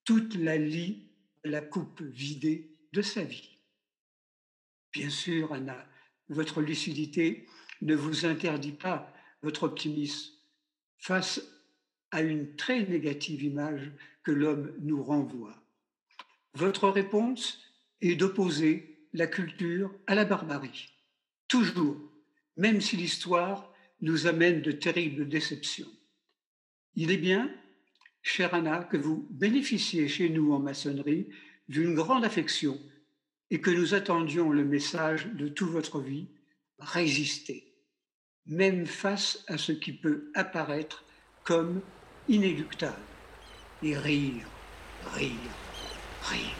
[0.04, 1.08] toute la lie,
[1.44, 3.58] la coupe vidée de sa vie.
[4.92, 5.86] Bien sûr, Anna,
[6.28, 7.46] votre lucidité
[7.82, 9.12] ne vous interdit pas
[9.42, 10.32] votre optimisme
[10.98, 11.42] face
[12.10, 15.57] à une très négative image que l'homme nous renvoie.
[16.54, 17.60] Votre réponse
[18.00, 20.90] est d'opposer la culture à la barbarie,
[21.48, 21.96] toujours,
[22.56, 25.88] même si l'histoire nous amène de terribles déceptions.
[26.94, 27.50] Il est bien,
[28.22, 31.28] chère Anna, que vous bénéficiez chez nous en maçonnerie
[31.68, 32.78] d'une grande affection
[33.50, 36.28] et que nous attendions le message de toute votre vie,
[36.78, 37.72] résister,
[38.46, 41.04] même face à ce qui peut apparaître
[41.44, 41.80] comme
[42.28, 42.96] inéluctable,
[43.82, 44.46] et rire,
[45.14, 45.67] rire,
[46.30, 46.58] rire.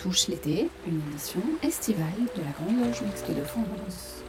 [0.00, 4.24] touche l'été, une émission estivale de la Grande Loge Mixte de France.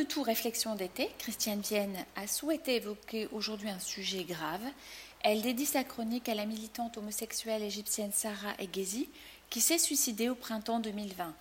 [0.00, 4.62] De tout réflexion d'été, Christiane Vienne a souhaité évoquer aujourd'hui un sujet grave.
[5.22, 9.10] Elle dédie sa chronique à la militante homosexuelle égyptienne Sarah Egezi,
[9.50, 11.34] qui s'est suicidée au printemps 2020.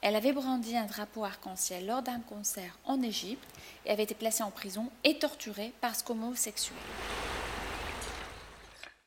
[0.00, 3.42] Elle avait brandi un drapeau arc-en-ciel lors d'un concert en Égypte
[3.84, 6.76] et avait été placée en prison et torturée parce qu'homosexuelle.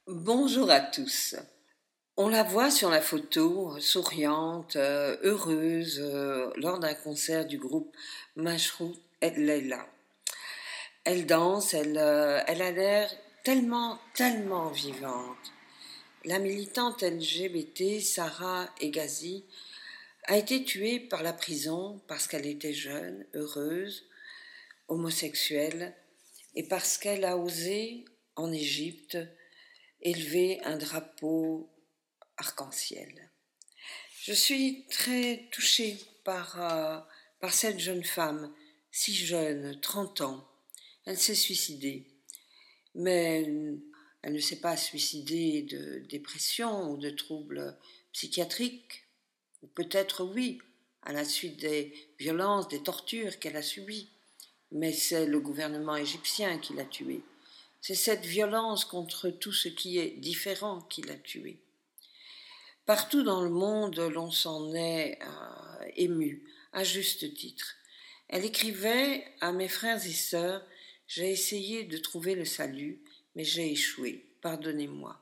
[0.08, 1.36] Bonjour à tous.
[2.19, 7.95] On la voit sur la photo, souriante, euh, heureuse, euh, lors d'un concert du groupe
[8.36, 9.88] Mashrou El Leila.
[11.03, 15.54] Elle danse, elle, euh, elle a l'air tellement, tellement vivante.
[16.25, 19.46] La militante LGBT Sarah Egazi
[20.23, 24.08] a été tuée par la prison parce qu'elle était jeune, heureuse,
[24.87, 25.94] homosexuelle,
[26.56, 29.19] et parce qu'elle a osé, en Égypte,
[30.02, 31.69] élever un drapeau
[32.38, 33.31] arc-en-ciel.
[34.23, 37.00] Je suis très touchée par, euh,
[37.40, 38.54] par cette jeune femme,
[38.92, 40.48] si jeune, 30 ans.
[41.06, 42.08] Elle s'est suicidée,
[42.96, 43.44] mais
[44.21, 47.77] elle ne s'est pas suicidée de dépression ou de troubles
[48.12, 49.08] psychiatriques
[49.73, 50.60] Peut-être oui,
[51.04, 54.10] à la suite des violences, des tortures qu'elle a subies,
[54.71, 57.21] mais c'est le gouvernement égyptien qui l'a tuée.
[57.81, 61.60] C'est cette violence contre tout ce qui est différent qui l'a tuée.
[62.88, 67.75] Partout dans le monde, l'on s'en est euh, ému, à juste titre.
[68.29, 70.65] Elle écrivait à mes frères et sœurs
[71.06, 73.02] J'ai essayé de trouver le salut,
[73.35, 74.25] mais j'ai échoué.
[74.42, 75.19] Pardonnez-moi.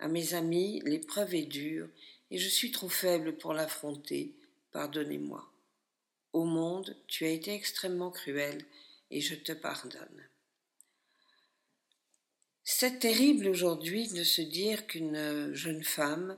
[0.00, 1.86] À mes amis, l'épreuve est dure
[2.32, 4.34] et je suis trop faible pour l'affronter,
[4.72, 5.48] pardonnez-moi.
[6.32, 8.64] Au monde, tu as été extrêmement cruel,
[9.12, 10.26] et je te pardonne.
[12.64, 16.36] C'est terrible aujourd'hui de se dire qu'une jeune femme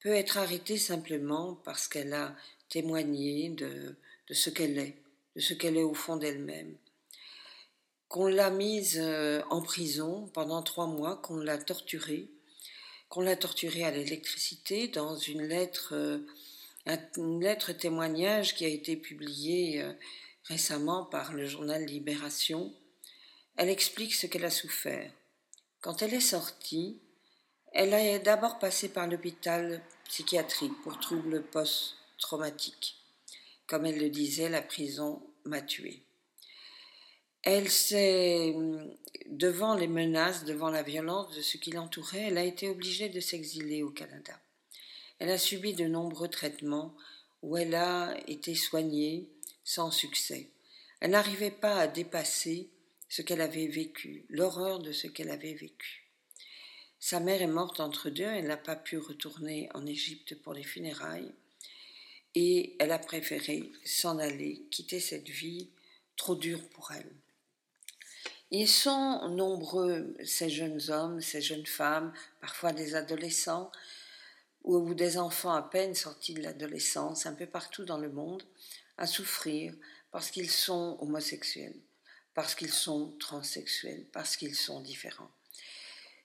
[0.00, 2.34] peut être arrêtée simplement parce qu'elle a
[2.68, 3.96] témoigné de,
[4.30, 4.96] ce qu'elle est,
[5.34, 6.76] de ce qu'elle est au fond d'elle-même.
[8.08, 12.28] Qu'on l'a mise euh, en prison pendant trois mois, qu'on l'a torturée,
[13.08, 16.18] qu'on l'a torturée à l'électricité dans une lettre, euh,
[17.16, 19.92] une lettre témoignage qui a été publiée euh,
[20.44, 22.72] récemment par le journal Libération.
[23.56, 25.10] Elle explique ce qu'elle a souffert.
[25.80, 27.00] Quand elle est sortie,
[27.78, 32.96] elle a d'abord passé par l'hôpital psychiatrique pour troubles post-traumatiques.
[33.66, 36.02] Comme elle le disait, la prison m'a tuée.
[37.42, 38.54] Elle s'est,
[39.26, 43.20] devant les menaces, devant la violence de ce qui l'entourait, elle a été obligée de
[43.20, 44.40] s'exiler au Canada.
[45.18, 46.96] Elle a subi de nombreux traitements
[47.42, 49.28] où elle a été soignée
[49.64, 50.48] sans succès.
[51.00, 52.70] Elle n'arrivait pas à dépasser
[53.10, 56.05] ce qu'elle avait vécu, l'horreur de ce qu'elle avait vécu.
[56.98, 60.62] Sa mère est morte entre deux, elle n'a pas pu retourner en Égypte pour les
[60.62, 61.32] funérailles
[62.34, 65.70] et elle a préféré s'en aller, quitter cette vie
[66.16, 67.10] trop dure pour elle.
[68.50, 73.70] Ils sont nombreux, ces jeunes hommes, ces jeunes femmes, parfois des adolescents
[74.64, 78.42] ou des enfants à peine sortis de l'adolescence, un peu partout dans le monde,
[78.98, 79.74] à souffrir
[80.10, 81.80] parce qu'ils sont homosexuels
[82.36, 85.30] parce qu'ils sont transsexuels, parce qu'ils sont différents.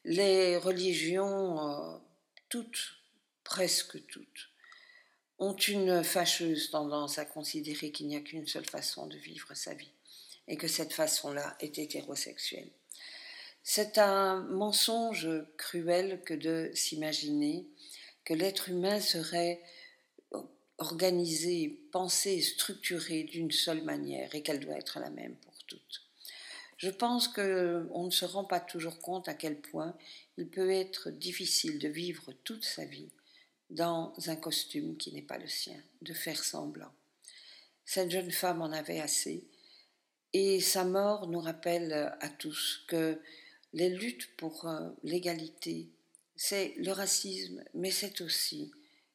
[0.04, 1.98] Les religions, euh,
[2.50, 2.96] toutes,
[3.44, 4.50] presque toutes,
[5.38, 9.74] ont une fâcheuse tendance à considérer qu'il n'y a qu'une seule façon de vivre sa
[9.74, 9.92] vie,
[10.48, 12.72] et que cette façon-là est hétérosexuelle.
[13.64, 17.68] C'est un mensonge cruel que de s'imaginer
[18.26, 19.62] que l'être humain serait
[20.80, 26.01] organisé, pensé, structuré d'une seule manière et qu'elle doit être la même pour toutes.
[26.82, 29.96] Je pense qu'on ne se rend pas toujours compte à quel point
[30.38, 33.12] il peut être difficile de vivre toute sa vie
[33.70, 36.92] dans un costume qui n'est pas le sien, de faire semblant.
[37.86, 39.46] Cette jeune femme en avait assez,
[40.34, 43.22] et sa mort nous rappelle à tous que
[43.74, 45.88] les luttes pour euh, l'égalité,
[46.36, 48.72] c'est le racisme, mais c'est aussi,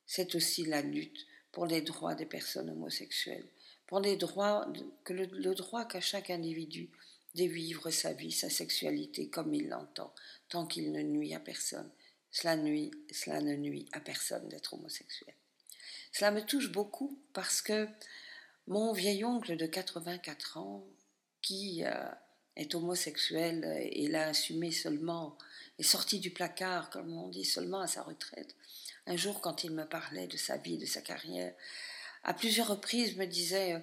[0.06, 3.48] c'est aussi la lutte pour les droits des personnes homosexuelles
[3.86, 4.66] pour les droits,
[5.04, 6.90] que le, droit qu'a chaque individu
[7.36, 10.12] de vivre sa vie, sa sexualité comme il l'entend,
[10.48, 11.90] tant qu'il ne nuit à personne.
[12.30, 15.34] Cela, nuit, cela ne nuit à personne d'être homosexuel.
[16.12, 17.88] Cela me touche beaucoup parce que
[18.66, 20.84] mon vieil oncle de 84 ans,
[21.42, 22.10] qui euh,
[22.56, 25.38] est homosexuel et l'a assumé seulement,
[25.78, 28.56] est sorti du placard, comme on dit, seulement à sa retraite,
[29.06, 31.54] un jour quand il me parlait de sa vie, de sa carrière,
[32.26, 33.78] à plusieurs reprises me disait euh,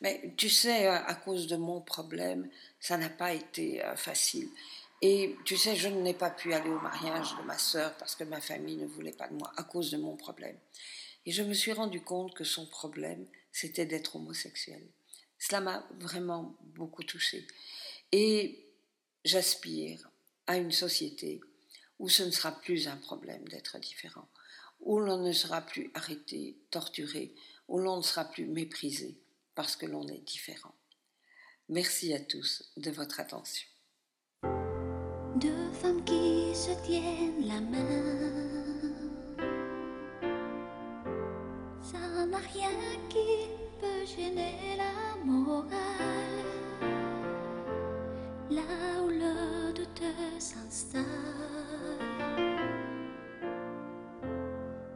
[0.00, 2.48] Mais tu sais, euh, à cause de mon problème,
[2.80, 4.48] ça n'a pas été euh, facile.
[5.02, 8.24] Et tu sais, je n'ai pas pu aller au mariage de ma sœur parce que
[8.24, 10.56] ma famille ne voulait pas de moi à cause de mon problème.
[11.26, 14.82] Et je me suis rendu compte que son problème, c'était d'être homosexuel.
[15.38, 17.46] Cela m'a vraiment beaucoup touchée.
[18.10, 18.64] Et
[19.24, 20.08] j'aspire
[20.46, 21.40] à une société
[21.98, 24.28] où ce ne sera plus un problème d'être différent,
[24.80, 27.34] où l'on ne sera plus arrêté, torturé,
[27.72, 29.18] où l'on ne sera plus méprisé
[29.54, 30.74] parce que l'on est différent.
[31.70, 33.66] Merci à tous de votre attention.
[35.36, 38.92] Deux femmes qui se tiennent la main.
[41.82, 42.70] Ça n'a rien
[43.08, 43.48] qui
[43.80, 45.70] peut gêner la morale.
[48.50, 50.02] Là où le doute
[50.38, 51.41] s'installe.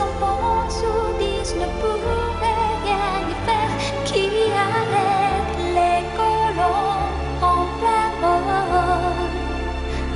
[0.00, 3.76] enfants sous dix ne pouvaient rien y faire.
[4.04, 4.24] Qui
[4.66, 7.02] arrête les colons
[7.42, 9.26] en plein vol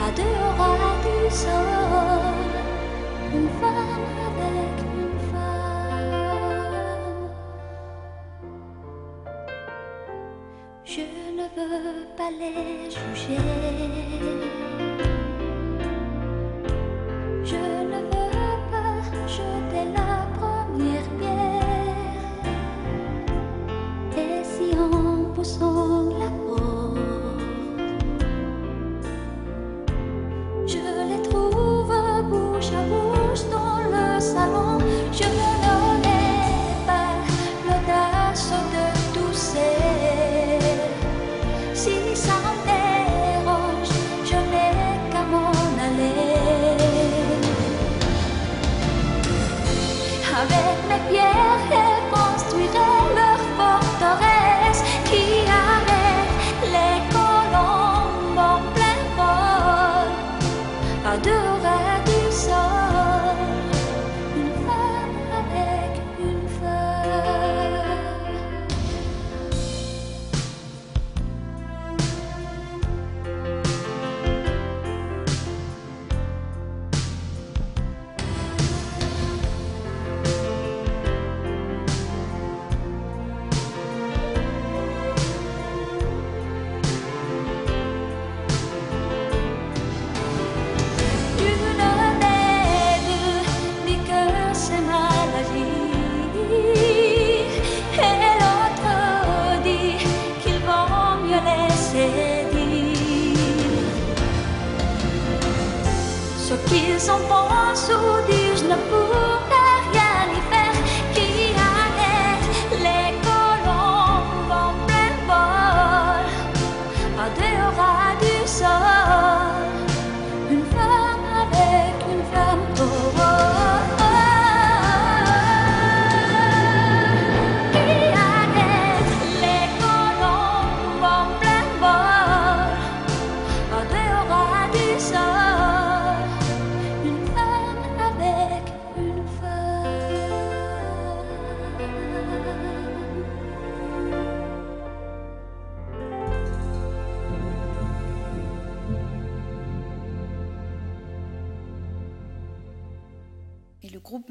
[0.04, 1.70] à deux ras du sol?
[3.32, 6.30] Une femme avec une femme.
[10.84, 11.04] Je
[11.38, 14.49] ne veux pas les juger.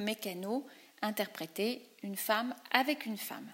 [0.10, 0.66] Mécano
[1.04, 3.48] interprétait Une femme avec une femme.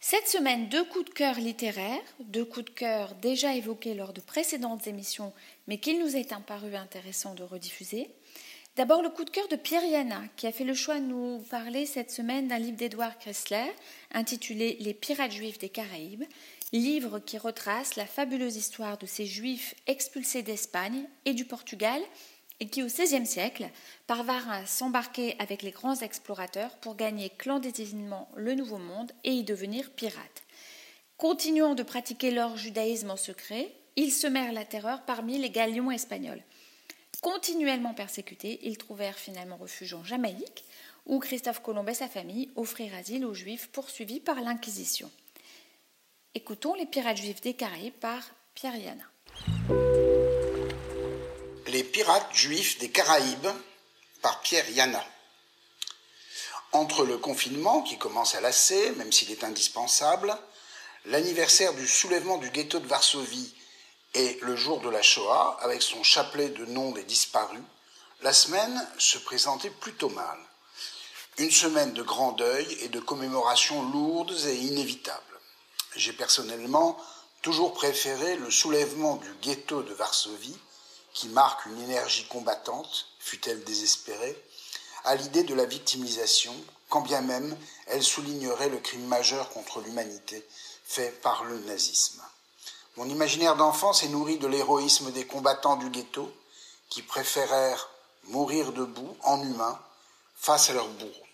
[0.00, 4.20] Cette semaine, deux coups de cœur littéraires, deux coups de cœur déjà évoqués lors de
[4.20, 5.32] précédentes émissions,
[5.68, 8.10] mais qu'il nous est apparu intéressant de rediffuser.
[8.74, 11.86] D'abord, le coup de cœur de Yana, qui a fait le choix de nous parler
[11.86, 13.70] cette semaine d'un livre d'Edouard Kressler
[14.10, 16.24] intitulé Les pirates juifs des Caraïbes,
[16.72, 22.02] livre qui retrace la fabuleuse histoire de ces juifs expulsés d'Espagne et du Portugal
[22.60, 23.68] et qui, au XVIe siècle,
[24.06, 29.42] parvinrent à s'embarquer avec les grands explorateurs pour gagner clandestinement le Nouveau Monde et y
[29.42, 30.42] devenir pirates.
[31.16, 36.42] Continuant de pratiquer leur judaïsme en secret, ils semèrent la terreur parmi les galions espagnols.
[37.20, 40.64] Continuellement persécutés, ils trouvèrent finalement refuge en Jamaïque,
[41.06, 45.10] où Christophe Colomb et sa famille offrirent asile aux Juifs poursuivis par l'Inquisition.
[46.34, 48.22] Écoutons Les Pirates Juifs des Caraïbes par
[48.54, 49.89] Pierre Yana.
[51.70, 53.46] Les pirates juifs des Caraïbes
[54.22, 55.04] par Pierre Yana.
[56.72, 60.36] Entre le confinement qui commence à lasser, même s'il est indispensable,
[61.04, 63.54] l'anniversaire du soulèvement du ghetto de Varsovie
[64.14, 67.62] et le jour de la Shoah, avec son chapelet de noms des disparus,
[68.22, 70.38] la semaine se présentait plutôt mal.
[71.38, 75.40] Une semaine de grand deuil et de commémorations lourdes et inévitables.
[75.94, 76.98] J'ai personnellement
[77.42, 80.58] toujours préféré le soulèvement du ghetto de Varsovie,
[81.12, 84.40] qui marque une énergie combattante, fût-elle désespérée,
[85.04, 86.54] à l'idée de la victimisation,
[86.88, 87.56] quand bien même
[87.86, 90.46] elle soulignerait le crime majeur contre l'humanité
[90.84, 92.22] fait par le nazisme.
[92.96, 96.32] Mon imaginaire d'enfance est nourri de l'héroïsme des combattants du ghetto
[96.88, 97.88] qui préférèrent
[98.24, 99.78] mourir debout en humain
[100.34, 101.26] face à leurs bourreaux.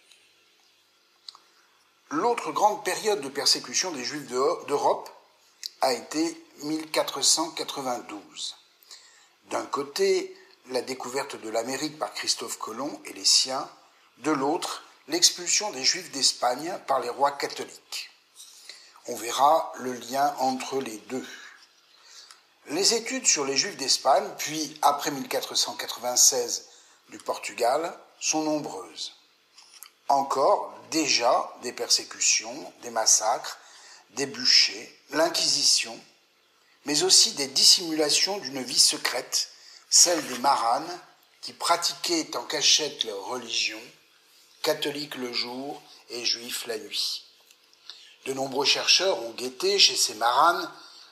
[2.11, 5.11] L'autre grande période de persécution des Juifs d'Europe
[5.81, 8.57] a été 1492.
[9.51, 10.37] D'un côté,
[10.71, 13.69] la découverte de l'Amérique par Christophe Colomb et les siens,
[14.19, 18.11] de l'autre, l'expulsion des Juifs d'Espagne par les rois catholiques.
[19.07, 21.27] On verra le lien entre les deux.
[22.69, 26.69] Les études sur les Juifs d'Espagne, puis après 1496
[27.11, 29.15] du Portugal, sont nombreuses.
[30.09, 33.59] Encore, déjà, des persécutions, des massacres,
[34.11, 35.97] des bûchers, l'Inquisition,
[36.87, 39.51] mais aussi des dissimulations d'une vie secrète,
[39.91, 41.01] celle des maranes,
[41.43, 43.81] qui pratiquaient en cachette leur religion,
[44.63, 47.25] catholiques le jour et juifs la nuit.
[48.25, 50.71] De nombreux chercheurs ont guetté chez ces maranes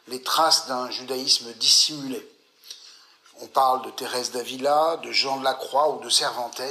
[0.09, 2.29] les traces d'un judaïsme dissimulé.
[3.41, 6.63] On parle de Thérèse d'Avila, de Jean de la Croix ou de Cervantes,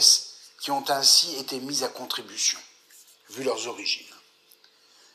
[0.61, 2.59] qui ont ainsi été mis à contribution,
[3.31, 4.05] vu leurs origines.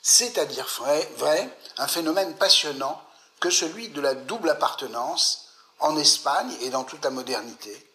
[0.03, 3.03] C'est à dire vrai, vrai un phénomène passionnant
[3.41, 5.49] que celui de la double appartenance
[5.81, 7.87] en Espagne et dans toute la modernité,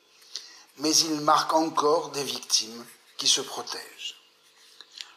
[0.77, 2.85] mais il marque encore des victimes
[3.17, 4.15] qui se protègent.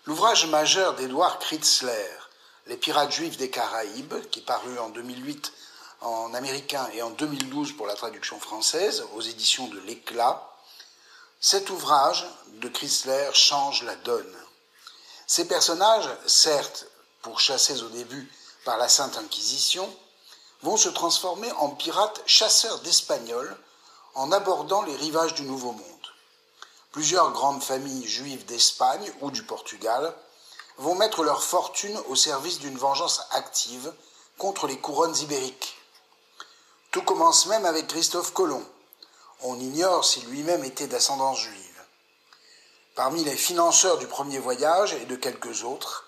[0.05, 2.11] L'ouvrage majeur d'Edouard Kritzler,
[2.66, 5.53] Les pirates juifs des Caraïbes, qui parut en 2008
[6.01, 10.43] en américain et en 2012 pour la traduction française aux éditions de l'Éclat,
[11.41, 14.37] cet ouvrage de Chrysler change la donne.
[15.27, 16.87] Ces personnages, certes
[17.22, 18.31] pourchassés au début
[18.64, 19.89] par la Sainte Inquisition,
[20.63, 23.57] vont se transformer en pirates chasseurs d'Espagnols
[24.15, 25.83] en abordant les rivages du Nouveau Monde.
[26.93, 30.15] Plusieurs grandes familles juives d'Espagne ou du Portugal
[30.79, 33.93] vont mettre leur fortune au service d'une vengeance active
[34.39, 35.77] contre les couronnes ibériques.
[36.91, 38.65] Tout commence même avec Christophe Colomb.
[39.43, 41.85] On ignore s'il lui-même était d'ascendance juive.
[42.95, 46.07] Parmi les financeurs du premier voyage et de quelques autres,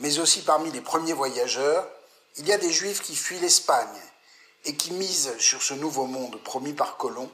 [0.00, 1.86] mais aussi parmi les premiers voyageurs,
[2.36, 4.00] il y a des juifs qui fuient l'Espagne
[4.64, 7.30] et qui misent sur ce nouveau monde promis par Colomb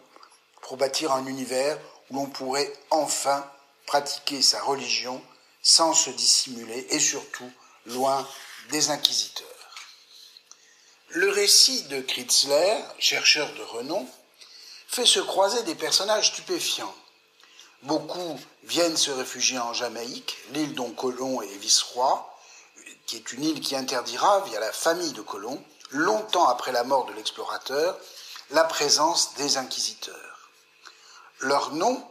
[0.63, 1.79] pour bâtir un univers
[2.11, 3.49] où l'on pourrait enfin
[3.87, 5.23] pratiquer sa religion
[5.63, 7.51] sans se dissimuler et surtout
[7.87, 8.29] loin
[8.71, 9.47] des inquisiteurs.
[11.09, 14.07] Le récit de Kritzler, chercheur de renom,
[14.87, 16.95] fait se croiser des personnages stupéfiants.
[17.83, 22.30] Beaucoup viennent se réfugier en Jamaïque, l'île dont Colomb est vice-roi,
[23.11, 27.07] qui est une île qui interdira, via la famille de Colomb, longtemps après la mort
[27.07, 27.99] de l'explorateur,
[28.51, 30.49] la présence des inquisiteurs.
[31.41, 32.09] Leur nom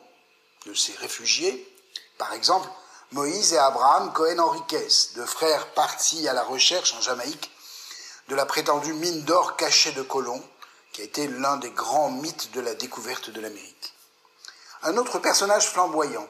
[0.65, 1.73] de ces réfugiés,
[2.17, 2.67] par exemple
[3.13, 7.49] Moïse et Abraham Cohen Henriquez, deux frères partis à la recherche en Jamaïque
[8.27, 10.43] de la prétendue mine d'or cachée de Colomb,
[10.91, 13.93] qui a été l'un des grands mythes de la découverte de l'Amérique.
[14.83, 16.27] Un autre personnage flamboyant,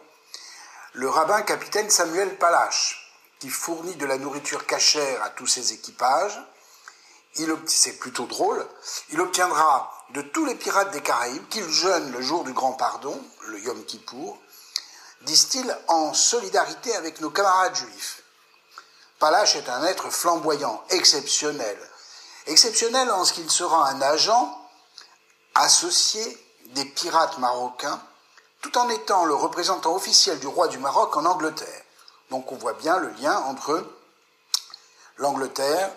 [0.94, 3.09] le rabbin capitaine Samuel Palache,
[3.40, 6.40] qui fournit de la nourriture cachère à tous ses équipages.
[7.68, 8.68] C'est plutôt drôle.
[9.12, 13.20] Il obtiendra de tous les pirates des Caraïbes qu'ils jeûnent le jour du grand pardon,
[13.48, 14.38] le Yom Kippour,
[15.22, 18.24] disent-ils, en solidarité avec nos camarades juifs.
[19.20, 21.78] Palache est un être flamboyant, exceptionnel.
[22.48, 24.56] Exceptionnel en ce qu'il sera un agent
[25.56, 28.02] associé des pirates marocains,
[28.62, 31.84] tout en étant le représentant officiel du roi du Maroc en Angleterre.
[32.30, 33.86] Donc on voit bien le lien entre
[35.18, 35.92] l'Angleterre,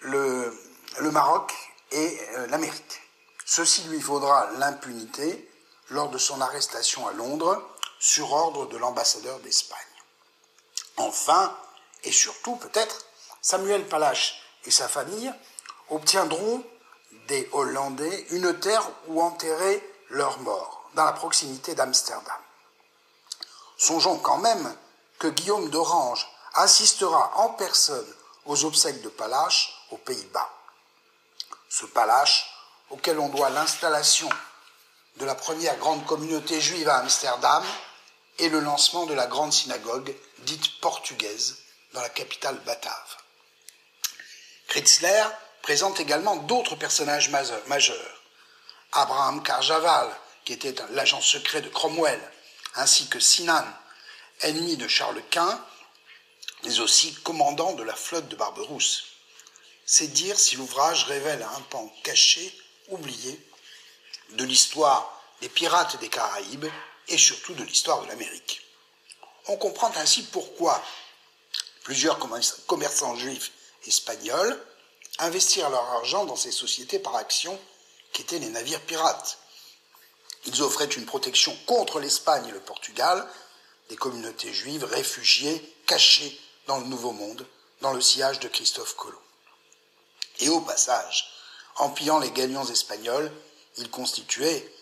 [0.00, 0.52] le,
[1.00, 1.52] Maroc
[1.92, 3.00] et euh, l'Amérique.
[3.44, 5.48] Ceci lui faudra l'impunité
[5.90, 7.62] lors de son arrestation à Londres
[7.98, 9.78] sur ordre de l'ambassadeur d'Espagne.
[10.96, 11.56] Enfin,
[12.04, 13.06] et surtout peut-être,
[13.40, 15.32] Samuel Palache et sa famille
[15.90, 16.64] obtiendront
[17.28, 22.36] des Hollandais une terre où enterrer leurs morts, dans la proximité d'Amsterdam.
[23.76, 24.74] Songeons quand même
[25.18, 28.06] que Guillaume d'Orange assistera en personne
[28.44, 30.50] aux obsèques de Palache aux Pays-Bas.
[31.68, 32.46] Ce Palache,
[32.90, 34.28] auquel on doit l'installation
[35.16, 37.64] de la première grande communauté juive à Amsterdam
[38.38, 41.58] et le lancement de la grande synagogue dite portugaise
[41.92, 43.16] dans la capitale batave.
[44.68, 45.24] Kritzler
[45.62, 48.22] présente également d'autres personnages majeurs.
[48.92, 50.08] Abraham Carjaval,
[50.44, 52.20] qui était l'agent secret de Cromwell,
[52.74, 53.64] ainsi que Sinan,
[54.42, 55.64] ennemi de Charles Quint,
[56.64, 59.04] mais aussi commandant de la flotte de Barberousse.
[59.84, 62.52] C'est dire si l'ouvrage révèle un pan caché,
[62.88, 63.40] oublié,
[64.30, 66.66] de l'histoire des pirates des Caraïbes
[67.08, 68.62] et surtout de l'histoire de l'Amérique.
[69.48, 70.82] On comprend ainsi pourquoi
[71.84, 72.18] plusieurs
[72.66, 73.52] commerçants juifs
[73.86, 74.60] espagnols
[75.18, 77.58] investirent leur argent dans ces sociétés par action
[78.12, 79.38] qui étaient les navires pirates.
[80.46, 83.26] Ils offraient une protection contre l'Espagne et le Portugal,
[83.88, 87.46] des communautés juives réfugiées, cachées dans le Nouveau Monde,
[87.80, 89.18] dans le sillage de Christophe Colomb.
[90.40, 91.30] Et au passage,
[91.76, 93.30] en pillant les galions espagnols,
[93.76, 94.72] ils constituaient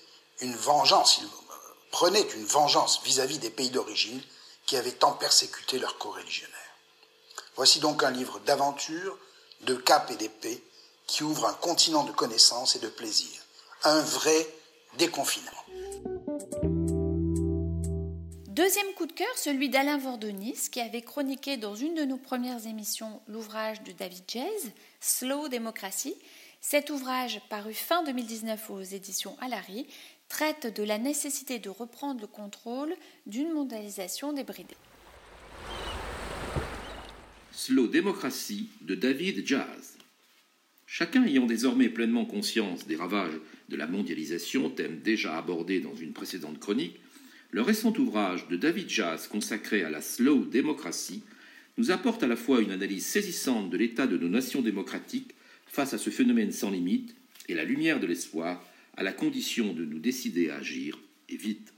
[0.40, 1.28] une vengeance, ils
[1.90, 4.22] prenaient une vengeance vis-à-vis -vis des pays d'origine
[4.66, 6.54] qui avaient tant persécuté leurs coreligionnaires.
[7.56, 9.16] Voici donc un livre d'aventure,
[9.60, 10.62] de cap et d'épée,
[11.06, 13.40] qui ouvre un continent de connaissances et de plaisir.
[13.84, 14.48] Un vrai
[14.94, 15.63] déconfinement.
[18.54, 22.68] Deuxième coup de cœur, celui d'Alain Vordonis, qui avait chroniqué dans une de nos premières
[22.68, 26.14] émissions l'ouvrage de David Jazz, Slow Democracy.
[26.60, 29.88] Cet ouvrage, paru fin 2019 aux éditions Alary,
[30.28, 32.94] traite de la nécessité de reprendre le contrôle
[33.26, 34.76] d'une mondialisation débridée.
[37.50, 39.98] Slow Democracy de David Jazz.
[40.86, 46.12] Chacun ayant désormais pleinement conscience des ravages de la mondialisation, thème déjà abordé dans une
[46.12, 47.00] précédente chronique,
[47.54, 51.22] le récent ouvrage de David Jazz consacré à la slow démocratie
[51.78, 55.30] nous apporte à la fois une analyse saisissante de l'état de nos nations démocratiques
[55.68, 57.14] face à ce phénomène sans limite
[57.48, 60.98] et la lumière de l'espoir à la condition de nous décider à agir,
[61.28, 61.72] et vite.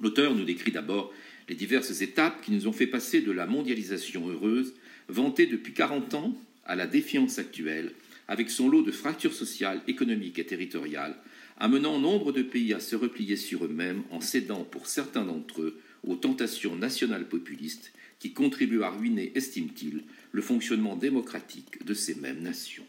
[0.00, 1.12] L'auteur nous décrit d'abord
[1.48, 4.74] les diverses étapes qui nous ont fait passer de la mondialisation heureuse,
[5.08, 7.90] vantée depuis 40 ans, à la défiance actuelle,
[8.28, 11.16] avec son lot de fractures sociales, économiques et territoriales,
[11.56, 15.80] amenant nombre de pays à se replier sur eux-mêmes en cédant pour certains d'entre eux
[16.02, 22.42] aux tentations nationales populistes qui contribuent à ruiner, estime-t-il, le fonctionnement démocratique de ces mêmes
[22.42, 22.86] nations.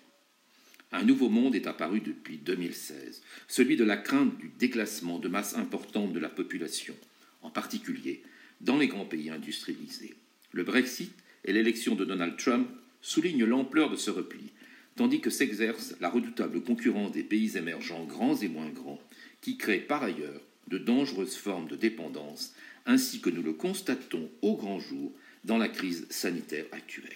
[0.92, 5.56] Un nouveau monde est apparu depuis 2016, celui de la crainte du déclassement de masse
[5.56, 6.96] importante de la population,
[7.42, 8.24] en particulier
[8.62, 10.16] dans les grands pays industrialisés.
[10.52, 11.12] Le Brexit
[11.44, 12.68] et l'élection de Donald Trump
[13.02, 14.52] soulignent l'ampleur de ce repli,
[14.96, 19.02] tandis que s'exerce la redoutable concurrence des pays émergents grands et moins grands,
[19.42, 22.54] qui créent par ailleurs de dangereuses formes de dépendance,
[22.86, 25.12] ainsi que nous le constatons au grand jour
[25.44, 27.12] dans la crise sanitaire actuelle.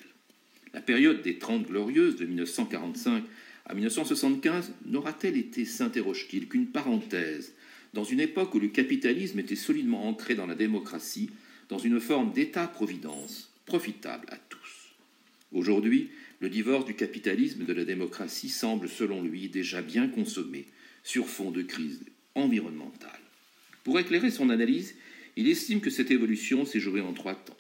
[0.74, 3.24] La période des Trente Glorieuses de 1945
[3.66, 7.54] à 1975 n'aura-t-elle été, s'interroge-t-il, qu'une parenthèse
[7.94, 11.32] dans une époque où le capitalisme était solidement ancré dans la démocratie,
[11.70, 14.90] dans une forme d'État-providence profitable à tous?
[15.52, 20.66] Aujourd'hui, le divorce du capitalisme et de la démocratie semble, selon lui, déjà bien consommé
[21.04, 22.02] sur fond de crise
[22.36, 23.20] environnementale.
[23.84, 24.96] Pour éclairer son analyse,
[25.36, 27.58] il estime que cette évolution s'est jouée en trois temps.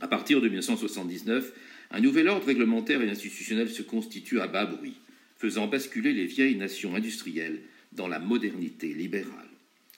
[0.00, 1.52] À partir de 1979,
[1.90, 4.96] un nouvel ordre réglementaire et institutionnel se constitue à bas bruit,
[5.36, 9.48] faisant basculer les vieilles nations industrielles dans la modernité libérale.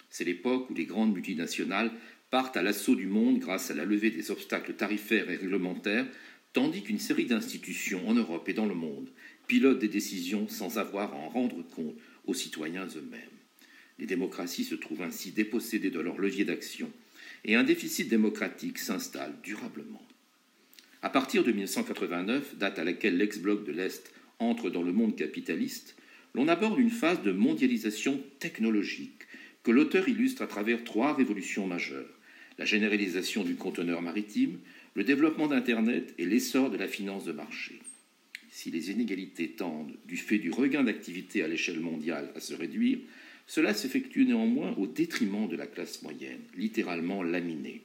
[0.08, 1.92] C'est l'époque où les grandes multinationales
[2.30, 6.06] partent à l'assaut du monde grâce à la levée des obstacles tarifaires et réglementaires
[6.52, 9.08] tandis qu'une série d'institutions en Europe et dans le monde
[9.46, 11.96] pilotent des décisions sans avoir à en rendre compte
[12.26, 13.20] aux citoyens eux-mêmes.
[13.98, 16.90] Les démocraties se trouvent ainsi dépossédées de leur levier d'action
[17.44, 20.02] et un déficit démocratique s'installe durablement.
[21.02, 25.96] À partir de 1989, date à laquelle l'ex-bloc de l'Est entre dans le monde capitaliste,
[26.34, 29.26] l'on aborde une phase de mondialisation technologique
[29.62, 32.20] que l'auteur illustre à travers trois révolutions majeures
[32.60, 34.58] la généralisation du conteneur maritime,
[34.94, 37.80] le développement d'Internet et l'essor de la finance de marché.
[38.50, 42.98] Si les inégalités tendent, du fait du regain d'activité à l'échelle mondiale, à se réduire,
[43.46, 47.82] cela s'effectue néanmoins au détriment de la classe moyenne, littéralement laminée.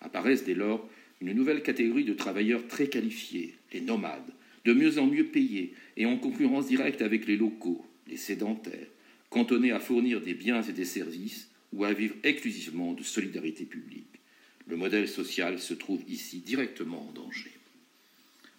[0.00, 0.88] Apparaissent dès lors
[1.20, 4.32] une nouvelle catégorie de travailleurs très qualifiés, les nomades,
[4.64, 8.88] de mieux en mieux payés et en concurrence directe avec les locaux, les sédentaires,
[9.30, 14.20] cantonnés à fournir des biens et des services ou à vivre exclusivement de solidarité publique.
[14.66, 17.50] Le modèle social se trouve ici directement en danger.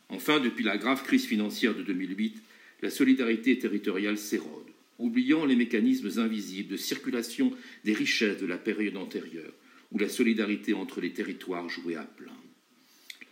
[0.10, 2.42] Enfin, depuis la grave crise financière de 2008,
[2.82, 4.68] la solidarité territoriale s'érode,
[5.00, 7.52] oubliant les mécanismes invisibles de circulation
[7.84, 9.54] des richesses de la période antérieure,
[9.92, 12.38] où la solidarité entre les territoires jouait à plein.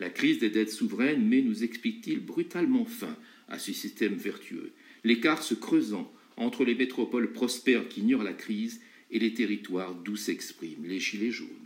[0.00, 3.16] La crise des dettes souveraines met, nous explique-t-il, brutalement fin
[3.48, 4.72] à ce système vertueux,
[5.04, 8.80] l'écart se creusant entre les métropoles prospères qui ignorent la crise
[9.12, 11.63] et les territoires d'où s'expriment les gilets jaunes.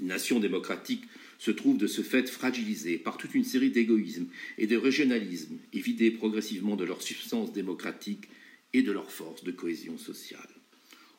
[0.00, 1.04] Une nation démocratique
[1.38, 4.28] se trouve de ce fait fragilisée par toute une série d'égoïsmes
[4.58, 8.28] et de régionalismes et vidée progressivement de leur substance démocratique
[8.72, 10.48] et de leur force de cohésion sociale.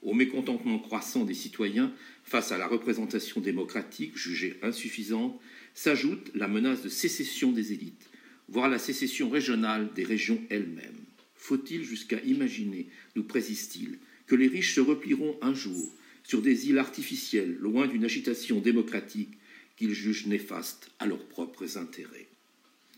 [0.04, 1.92] Au mécontentement croissant des citoyens
[2.24, 5.40] face à la représentation démocratique jugée insuffisante
[5.74, 8.10] s'ajoute la menace de sécession des élites,
[8.48, 11.06] voire la sécession régionale des régions elles-mêmes.
[11.36, 13.98] Faut-il jusqu'à imaginer, nous précise-t-il,
[14.28, 15.92] que les riches se replieront un jour
[16.28, 19.38] sur des îles artificielles, loin d'une agitation démocratique
[19.78, 22.28] qu'ils jugent néfaste à leurs propres intérêts.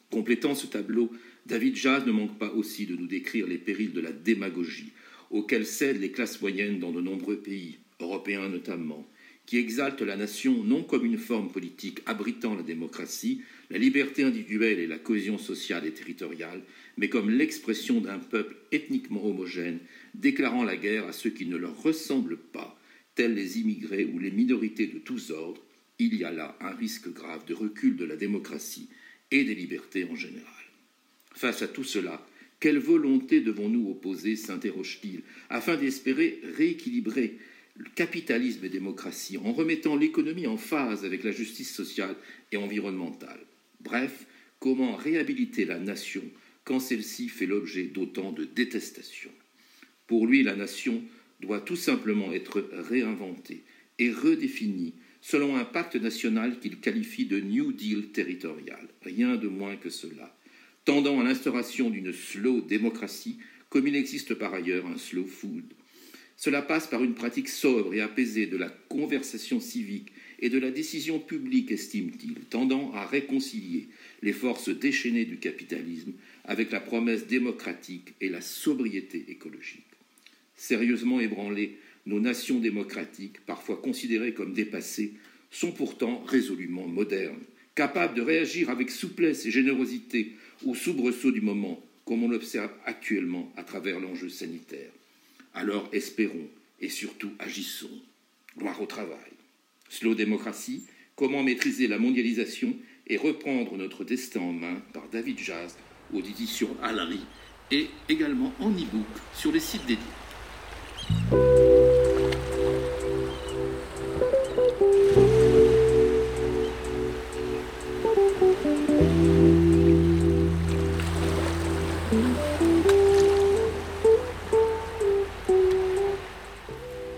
[0.09, 1.11] Complétant ce tableau,
[1.45, 4.93] David Jazz ne manque pas aussi de nous décrire les périls de la démagogie
[5.29, 9.07] auxquels cèdent les classes moyennes dans de nombreux pays, européens notamment,
[9.45, 14.79] qui exaltent la nation non comme une forme politique abritant la démocratie, la liberté individuelle
[14.79, 16.63] et la cohésion sociale et territoriale,
[16.97, 19.77] mais comme l'expression d'un peuple ethniquement homogène
[20.15, 22.78] déclarant la guerre à ceux qui ne leur ressemblent pas
[23.19, 25.61] tels les immigrés ou les minorités de tous ordres,
[25.99, 28.87] il y a là un risque grave de recul de la démocratie
[29.29, 30.63] et des libertés en général.
[31.35, 32.25] Face à tout cela,
[32.61, 37.37] quelle volonté devons-nous opposer, s'interroge-t-il, afin d'espérer rééquilibrer
[37.75, 42.15] le capitalisme et démocratie en remettant l'économie en phase avec la justice sociale
[42.53, 43.41] et environnementale?
[43.81, 44.27] Bref,
[44.61, 46.23] comment réhabiliter la nation
[46.63, 49.31] quand celle-ci fait l'objet d'autant de détestation
[50.07, 51.03] Pour lui, la nation
[51.39, 53.63] doit tout simplement être réinventé
[53.97, 59.75] et redéfini selon un pacte national qu'il qualifie de New Deal territorial, rien de moins
[59.75, 60.35] que cela,
[60.85, 63.37] tendant à l'instauration d'une slow démocratie,
[63.69, 65.65] comme il existe par ailleurs un slow food.
[66.37, 70.71] Cela passe par une pratique sobre et apaisée de la conversation civique et de la
[70.71, 73.89] décision publique, estime-t-il, tendant à réconcilier
[74.21, 76.13] les forces déchaînées du capitalisme
[76.45, 79.88] avec la promesse démocratique et la sobriété écologique.
[80.59, 85.13] Sérieusement ébranlées, nos nations démocratiques, parfois considérées comme dépassées,
[85.51, 87.39] sont pourtant résolument modernes,
[87.75, 90.33] capables de réagir avec souplesse et générosité
[90.65, 94.91] aux soubresauts du moment, comme on l'observe actuellement à travers l'enjeu sanitaire.
[95.53, 96.49] Alors espérons
[96.81, 98.01] et surtout agissons.
[98.57, 99.31] Gloire au travail.
[99.87, 100.83] Slow démocratie,
[101.15, 102.75] comment maîtriser la mondialisation
[103.07, 105.77] et reprendre notre destin en main par David Jazz
[106.13, 107.21] aux éditions Alary
[107.71, 110.18] et également en e-book sur les sites dédiés.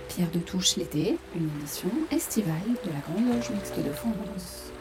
[0.07, 2.53] Pierre de Touche l'été, une édition estivale
[2.85, 4.71] de la Grande Loge Mixte de France.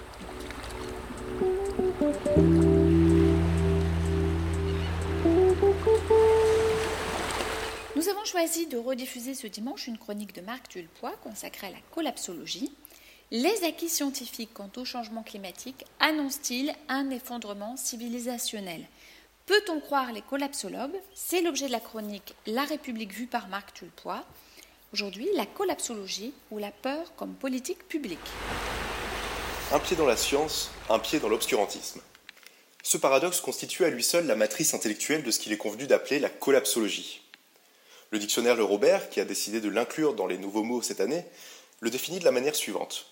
[8.20, 12.70] Avons choisi de rediffuser ce dimanche une chronique de Marc Tulpois consacrée à la collapsologie.
[13.30, 18.84] Les acquis scientifiques quant au changement climatique annoncent-ils un effondrement civilisationnel?
[19.46, 21.00] Peut-on croire les collapsologues?
[21.14, 24.22] C'est l'objet de la chronique La République vue par Marc Tulpois.
[24.92, 28.18] Aujourd'hui, la collapsologie ou la peur comme politique publique.
[29.72, 32.02] Un pied dans la science, un pied dans l'obscurantisme.
[32.82, 36.18] Ce paradoxe constitue à lui seul la matrice intellectuelle de ce qu'il est convenu d'appeler
[36.18, 37.19] la collapsologie.
[38.10, 41.24] Le dictionnaire Le Robert, qui a décidé de l'inclure dans les nouveaux mots cette année,
[41.78, 43.06] le définit de la manière suivante.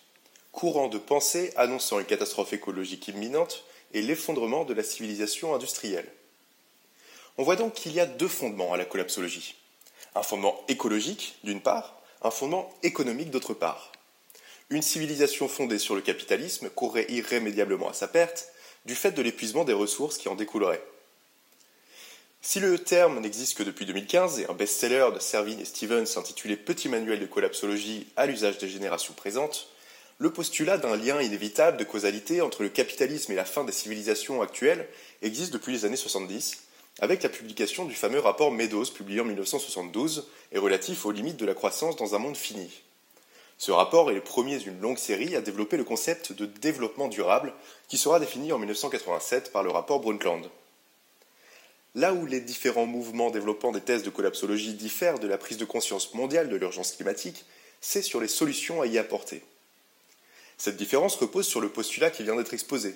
[0.51, 6.11] Courant de pensée annonçant une catastrophe écologique imminente et l'effondrement de la civilisation industrielle.
[7.36, 9.55] On voit donc qu'il y a deux fondements à la collapsologie.
[10.16, 13.92] Un fondement écologique, d'une part, un fondement économique, d'autre part.
[14.70, 18.49] Une civilisation fondée sur le capitalisme courrait irrémédiablement à sa perte
[18.84, 20.82] du fait de l'épuisement des ressources qui en découlerait.
[22.41, 26.57] Si le terme n'existe que depuis 2015 et un best-seller de Servin et Stevens intitulé
[26.57, 29.68] Petit manuel de collapsologie à l'usage des générations présentes,
[30.18, 34.41] le postulat d'un lien inévitable de causalité entre le capitalisme et la fin des civilisations
[34.41, 34.89] actuelles
[35.20, 36.62] existe depuis les années 70,
[37.01, 41.47] avec la publication du fameux rapport Meadows publié en 1972 et relatif aux limites de
[41.47, 42.70] la croissance dans un monde fini.
[43.59, 47.53] Ce rapport est le premier d'une longue série à développer le concept de développement durable
[47.89, 50.49] qui sera défini en 1987 par le rapport Brundtland.
[51.95, 55.64] Là où les différents mouvements développant des thèses de collapsologie diffèrent de la prise de
[55.64, 57.45] conscience mondiale de l'urgence climatique,
[57.80, 59.43] c'est sur les solutions à y apporter.
[60.59, 62.95] Cette différence repose sur le postulat qui vient d'être exposé,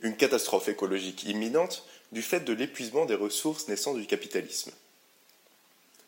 [0.00, 4.72] une catastrophe écologique imminente du fait de l'épuisement des ressources naissant du capitalisme.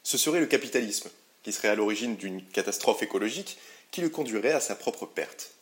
[0.02, 1.10] Ce serait le capitalisme
[1.42, 3.58] qui serait à l'origine d'une catastrophe écologique
[3.90, 5.52] qui le conduirait à sa propre perte.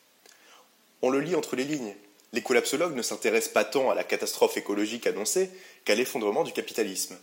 [1.02, 1.94] On le lit entre les lignes.
[2.32, 5.50] Les collapsologues ne s'intéressent pas tant à la catastrophe écologique annoncée
[5.84, 7.16] qu'à l'effondrement du capitalisme.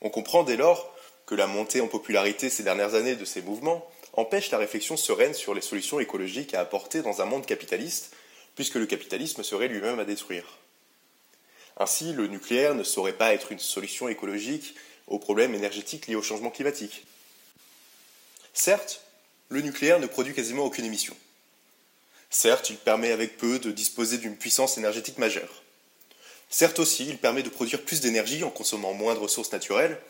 [0.00, 0.94] On comprend dès lors
[1.26, 5.34] que la montée en popularité ces dernières années de ces mouvements empêche la réflexion sereine
[5.34, 8.14] sur les solutions écologiques à apporter dans un monde capitaliste,
[8.54, 10.58] puisque le capitalisme serait lui-même à détruire.
[11.76, 14.74] Ainsi, le nucléaire ne saurait pas être une solution écologique
[15.06, 17.04] aux problèmes énergétiques liés au changement climatique.
[18.54, 19.02] Certes,
[19.50, 21.14] le nucléaire ne produit quasiment aucune émission.
[22.30, 25.62] Certes, il permet avec peu de disposer d'une puissance énergétique majeure.
[26.48, 30.00] Certes aussi, il permet de produire plus d'énergie en consommant moins de ressources naturelles.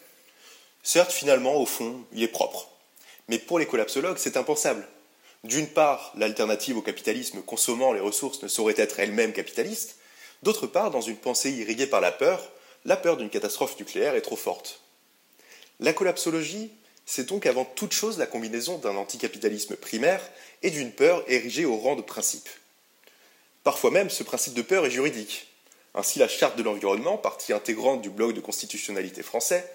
[0.82, 2.68] Certes, finalement, au fond, il est propre.
[3.28, 4.86] Mais pour les collapsologues, c'est impensable.
[5.44, 9.96] D'une part, l'alternative au capitalisme consommant les ressources ne saurait être elle-même capitaliste.
[10.42, 12.52] D'autre part, dans une pensée irriguée par la peur,
[12.84, 14.80] la peur d'une catastrophe nucléaire est trop forte.
[15.80, 16.70] La collapsologie,
[17.06, 20.20] c'est donc avant toute chose la combinaison d'un anticapitalisme primaire
[20.62, 22.48] et d'une peur érigée au rang de principe?
[23.62, 25.48] Parfois même, ce principe de peur est juridique.
[25.94, 29.68] Ainsi, la Charte de l'environnement, partie intégrante du bloc de constitutionnalité français,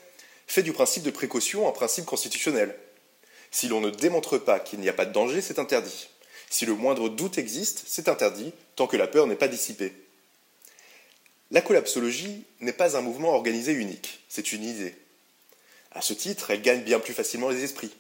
[0.46, 2.78] fait du principe de précaution un principe constitutionnel.
[3.50, 6.10] Si l'on ne démontre pas qu'il n'y a pas de danger, c'est interdit.
[6.50, 9.94] Si le moindre doute existe, c'est interdit, tant que la peur n'est pas dissipée.
[11.50, 14.96] La collapsologie n'est pas un mouvement organisé unique, c'est une idée.
[15.94, 17.92] À ce titre, elle gagne bien plus facilement les esprits.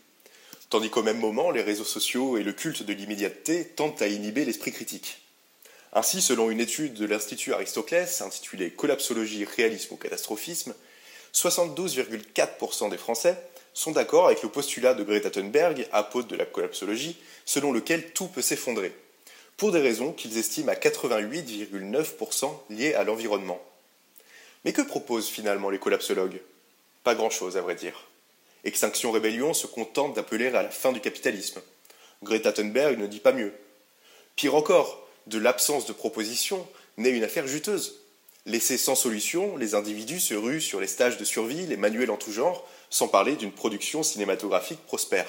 [0.69, 4.45] Tandis qu'au même moment, les réseaux sociaux et le culte de l'immédiateté tentent à inhiber
[4.45, 5.19] l'esprit critique.
[5.91, 10.73] Ainsi, selon une étude de l'Institut Aristoclès intitulée Collapsologie, réalisme ou catastrophisme,
[11.33, 13.37] 72,4% des Français
[13.73, 18.27] sont d'accord avec le postulat de Greta Thunberg, apôtre de la collapsologie, selon lequel tout
[18.27, 18.95] peut s'effondrer,
[19.57, 23.61] pour des raisons qu'ils estiment à 88,9% liées à l'environnement.
[24.63, 26.39] Mais que proposent finalement les collapsologues?
[27.03, 28.07] Pas grand-chose, à vrai dire.
[28.63, 31.61] Extinction Rébellion se contente d'appeler à la fin du capitalisme.
[32.21, 33.53] Greta Thunberg ne dit pas mieux.
[34.35, 38.01] Pire encore, de l'absence de proposition naît une affaire juteuse.
[38.45, 42.17] Laissés sans solution, les individus se ruent sur les stages de survie, les manuels en
[42.17, 45.27] tout genre, sans parler d'une production cinématographique prospère.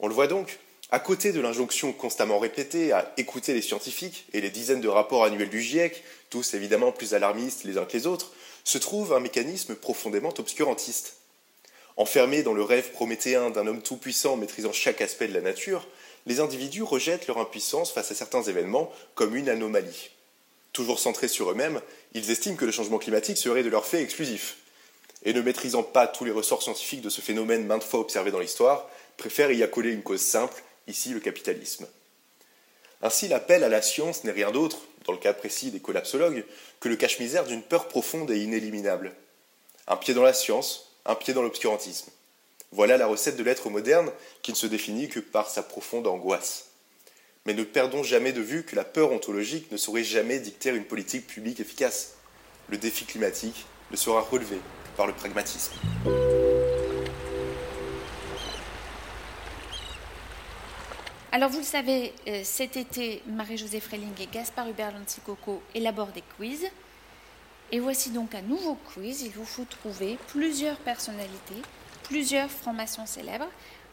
[0.00, 0.58] On le voit donc,
[0.90, 5.24] à côté de l'injonction constamment répétée à écouter les scientifiques et les dizaines de rapports
[5.24, 8.32] annuels du GIEC, tous évidemment plus alarmistes les uns que les autres,
[8.66, 11.14] se trouve un mécanisme profondément obscurantiste.
[11.96, 15.86] Enfermés dans le rêve prométhéen d'un homme tout-puissant maîtrisant chaque aspect de la nature,
[16.26, 20.10] les individus rejettent leur impuissance face à certains événements comme une anomalie.
[20.72, 21.80] Toujours centrés sur eux-mêmes,
[22.12, 24.56] ils estiment que le changement climatique serait de leur fait exclusif.
[25.22, 28.40] Et ne maîtrisant pas tous les ressorts scientifiques de ce phénomène maintes fois observé dans
[28.40, 31.86] l'histoire, préfèrent y accoler une cause simple, ici le capitalisme.
[33.00, 36.44] Ainsi, l'appel à la science n'est rien d'autre, dans le cas précis des collapsologues,
[36.80, 39.12] que le cache-misère d'une peur profonde et inéliminable.
[39.88, 42.10] Un pied dans la science, un pied dans l'obscurantisme.
[42.72, 44.10] Voilà la recette de l'être moderne
[44.42, 46.70] qui ne se définit que par sa profonde angoisse.
[47.44, 50.84] Mais ne perdons jamais de vue que la peur ontologique ne saurait jamais dicter une
[50.84, 52.14] politique publique efficace.
[52.68, 54.58] Le défi climatique ne sera relevé
[54.96, 55.72] par le pragmatisme.
[61.36, 66.22] Alors vous le savez, euh, cet été, Marie-Josée Freling et Gaspard Hubert Coco élaborent des
[66.22, 66.66] quiz.
[67.70, 69.20] Et voici donc un nouveau quiz.
[69.20, 71.60] Il vous faut trouver plusieurs personnalités,
[72.04, 73.50] plusieurs formations célèbres.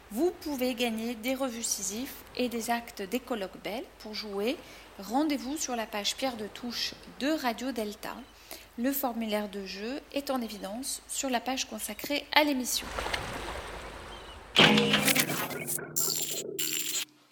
[0.09, 4.55] Vous pouvez gagner des revues Sisyphe et des actes d'écologue belle pour jouer.
[4.99, 8.15] Rendez-vous sur la page Pierre de Touche de Radio Delta.
[8.77, 12.87] Le formulaire de jeu est en évidence sur la page consacrée à l'émission.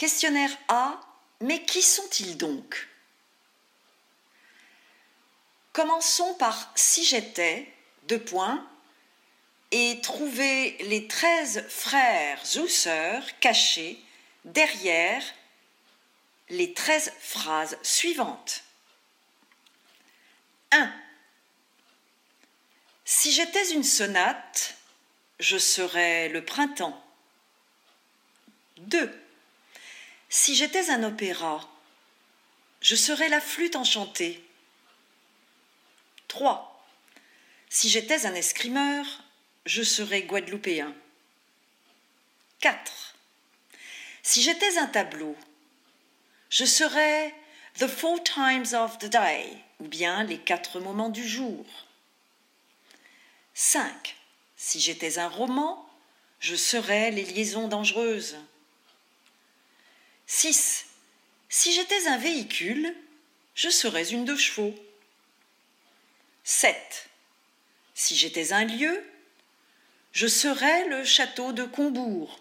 [0.01, 0.99] Questionnaire A.
[1.41, 2.87] Mais qui sont-ils donc?
[5.73, 7.71] Commençons par si j'étais,
[8.07, 8.67] deux points,
[9.69, 14.03] et trouver les treize frères ou sœurs cachés
[14.43, 15.21] derrière
[16.49, 18.63] les treize phrases suivantes.
[20.71, 20.91] 1.
[23.05, 24.77] Si j'étais une sonate,
[25.39, 26.99] je serais le printemps.
[28.77, 29.20] 2.
[30.33, 31.59] Si j'étais un opéra,
[32.79, 34.41] je serais la flûte enchantée.
[36.29, 36.87] 3.
[37.67, 39.05] Si j'étais un escrimeur,
[39.65, 40.95] je serais guadeloupéen.
[42.61, 43.15] 4.
[44.23, 45.35] Si j'étais un tableau,
[46.49, 47.35] je serais
[47.79, 51.65] The Four Times of the Day, ou bien les quatre moments du jour.
[53.53, 54.15] 5.
[54.55, 55.85] Si j'étais un roman,
[56.39, 58.37] je serais les liaisons dangereuses.
[60.33, 60.85] 6.
[61.49, 62.95] Si j'étais un véhicule,
[63.53, 64.73] je serais une de chevaux.
[66.45, 67.09] 7.
[67.93, 69.03] Si j'étais un lieu,
[70.13, 72.39] je serais le château de Combourg.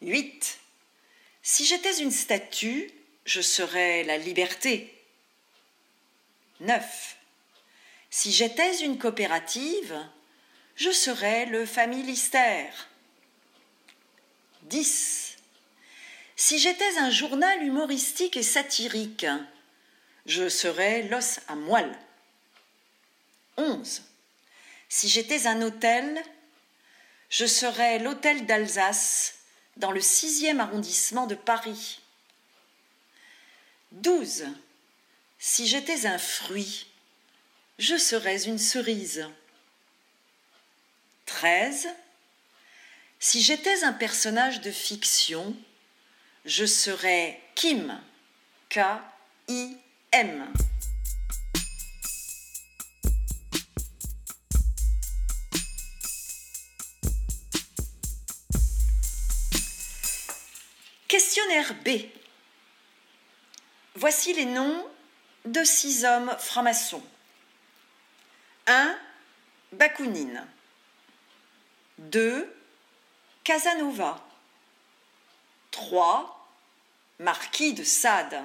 [0.00, 0.60] 8.
[1.42, 2.92] Si j'étais une statue,
[3.24, 4.94] je serais la liberté.
[6.60, 7.16] 9.
[8.08, 9.98] Si j'étais une coopérative,
[10.76, 12.88] je serais le familistère.
[14.62, 15.27] 10.
[16.40, 19.26] Si j'étais un journal humoristique et satirique,
[20.24, 21.98] je serais l'os à moelle.
[23.56, 24.02] 11.
[24.88, 26.22] Si j'étais un hôtel,
[27.28, 29.34] je serais l'hôtel d'Alsace
[29.78, 31.98] dans le sixième arrondissement de Paris.
[33.90, 34.46] 12.
[35.40, 36.86] Si j'étais un fruit,
[37.80, 39.28] je serais une cerise.
[41.26, 41.88] 13.
[43.18, 45.56] Si j'étais un personnage de fiction,
[46.48, 48.00] je serai Kim.
[48.70, 50.52] K-I-M.
[61.06, 61.88] Questionnaire B.
[63.94, 64.86] Voici les noms
[65.44, 67.02] de six hommes francs-maçons.
[68.66, 68.98] 1.
[69.72, 70.46] Bakounine.
[71.98, 72.50] 2.
[73.44, 74.24] Casanova.
[75.72, 76.37] 3.
[77.20, 78.40] Marquis de Sade.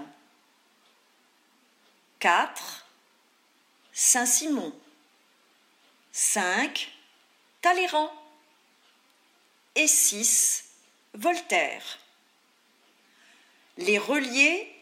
[2.18, 2.88] 4.
[3.92, 4.74] Saint-Simon.
[6.12, 6.92] 5.
[7.62, 8.12] Talleyrand.
[9.76, 10.66] Et 6.
[11.14, 12.00] Voltaire.
[13.78, 14.76] Les relier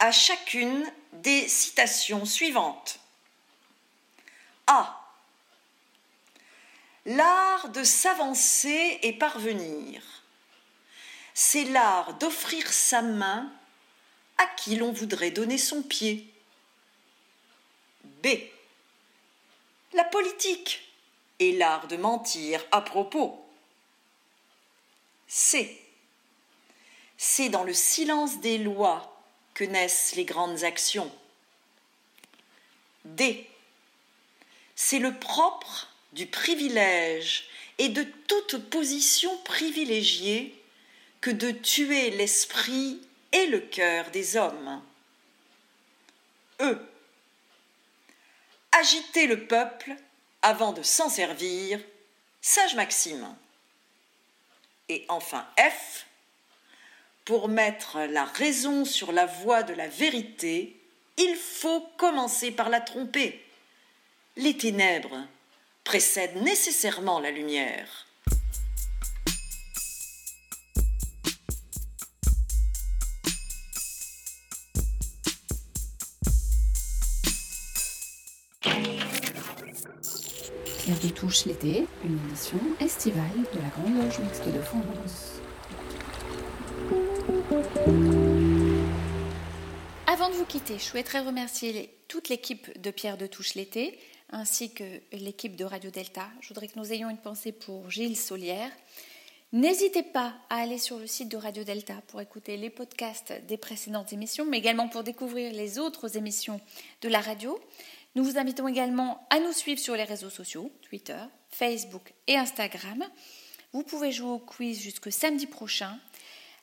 [0.00, 3.00] à chacune des citations suivantes.
[4.66, 5.00] A.
[7.06, 10.19] L'art de s'avancer et parvenir
[11.34, 13.52] c'est l'art d'offrir sa main
[14.38, 16.26] à qui l'on voudrait donner son pied.
[18.22, 18.28] B.
[19.92, 20.82] La politique
[21.38, 23.44] et l'art de mentir à propos.
[25.26, 25.80] C.
[27.16, 29.22] C'est dans le silence des lois
[29.54, 31.12] que naissent les grandes actions.
[33.04, 33.48] D.
[34.74, 40.59] C'est le propre du privilège et de toute position privilégiée
[41.20, 43.00] que de tuer l'esprit
[43.32, 44.82] et le cœur des hommes.
[46.60, 46.78] E.
[48.72, 49.94] Agiter le peuple
[50.42, 51.80] avant de s'en servir,
[52.40, 53.34] sage Maxime.
[54.88, 56.06] Et enfin F.
[57.24, 60.76] Pour mettre la raison sur la voie de la vérité,
[61.16, 63.44] il faut commencer par la tromper.
[64.36, 65.26] Les ténèbres
[65.84, 68.06] précèdent nécessairement la lumière.
[80.90, 83.22] Pierre de Touche l'été, une émission estivale
[83.54, 85.40] de la Grande Loge Mixte de France.
[90.08, 94.74] Avant de vous quitter, je souhaiterais remercier toute l'équipe de Pierre de Touche l'été, ainsi
[94.74, 94.82] que
[95.12, 96.26] l'équipe de Radio Delta.
[96.40, 98.72] Je voudrais que nous ayons une pensée pour Gilles Solière.
[99.52, 103.56] N'hésitez pas à aller sur le site de Radio Delta pour écouter les podcasts des
[103.56, 106.60] précédentes émissions, mais également pour découvrir les autres émissions
[107.02, 107.60] de la radio.
[108.16, 113.04] Nous vous invitons également à nous suivre sur les réseaux sociaux, Twitter, Facebook et Instagram.
[113.72, 115.96] Vous pouvez jouer au quiz jusque samedi prochain.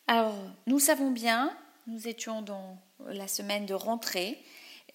[0.08, 0.36] Alors,
[0.66, 1.56] nous savons bien,
[1.88, 4.44] nous étions dans la semaine de rentrée,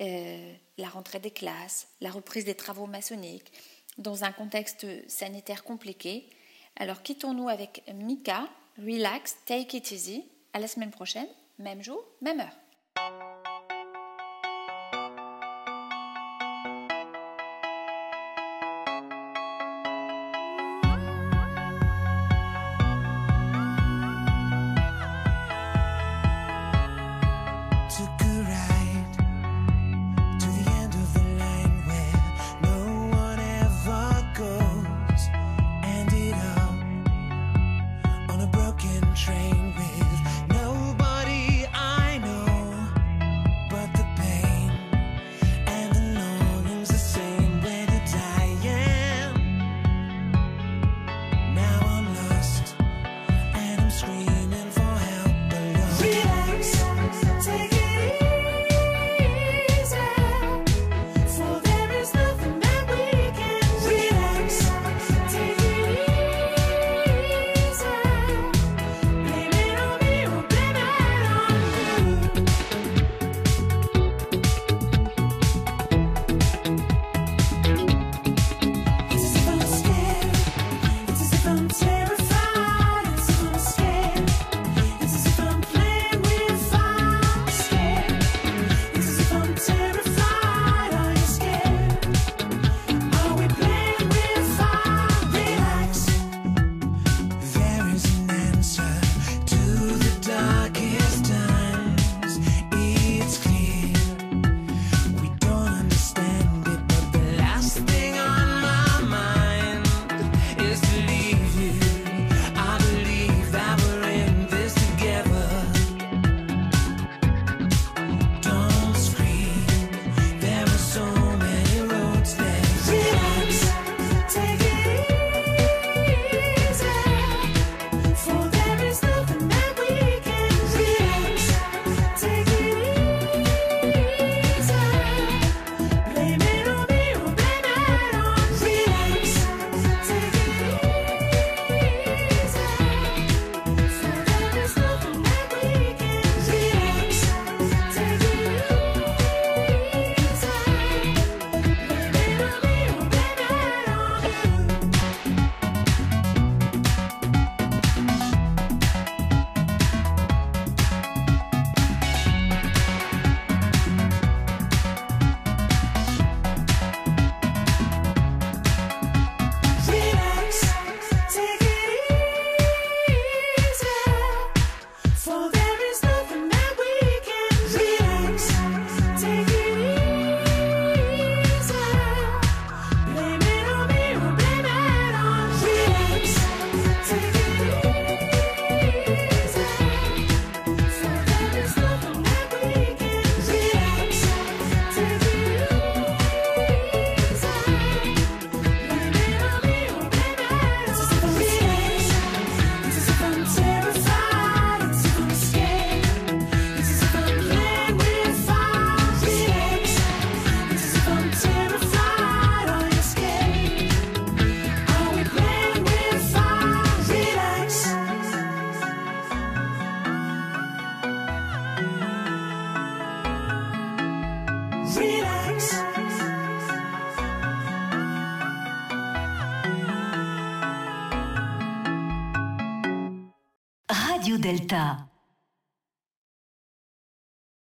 [0.03, 3.50] euh, la rentrée des classes, la reprise des travaux maçonniques,
[3.96, 6.28] dans un contexte sanitaire compliqué.
[6.76, 8.46] Alors, quittons-nous avec Mika,
[8.78, 10.24] Relax, Take It Easy.
[10.53, 11.28] À la semaine prochaine,
[11.59, 12.57] même jour, même heure.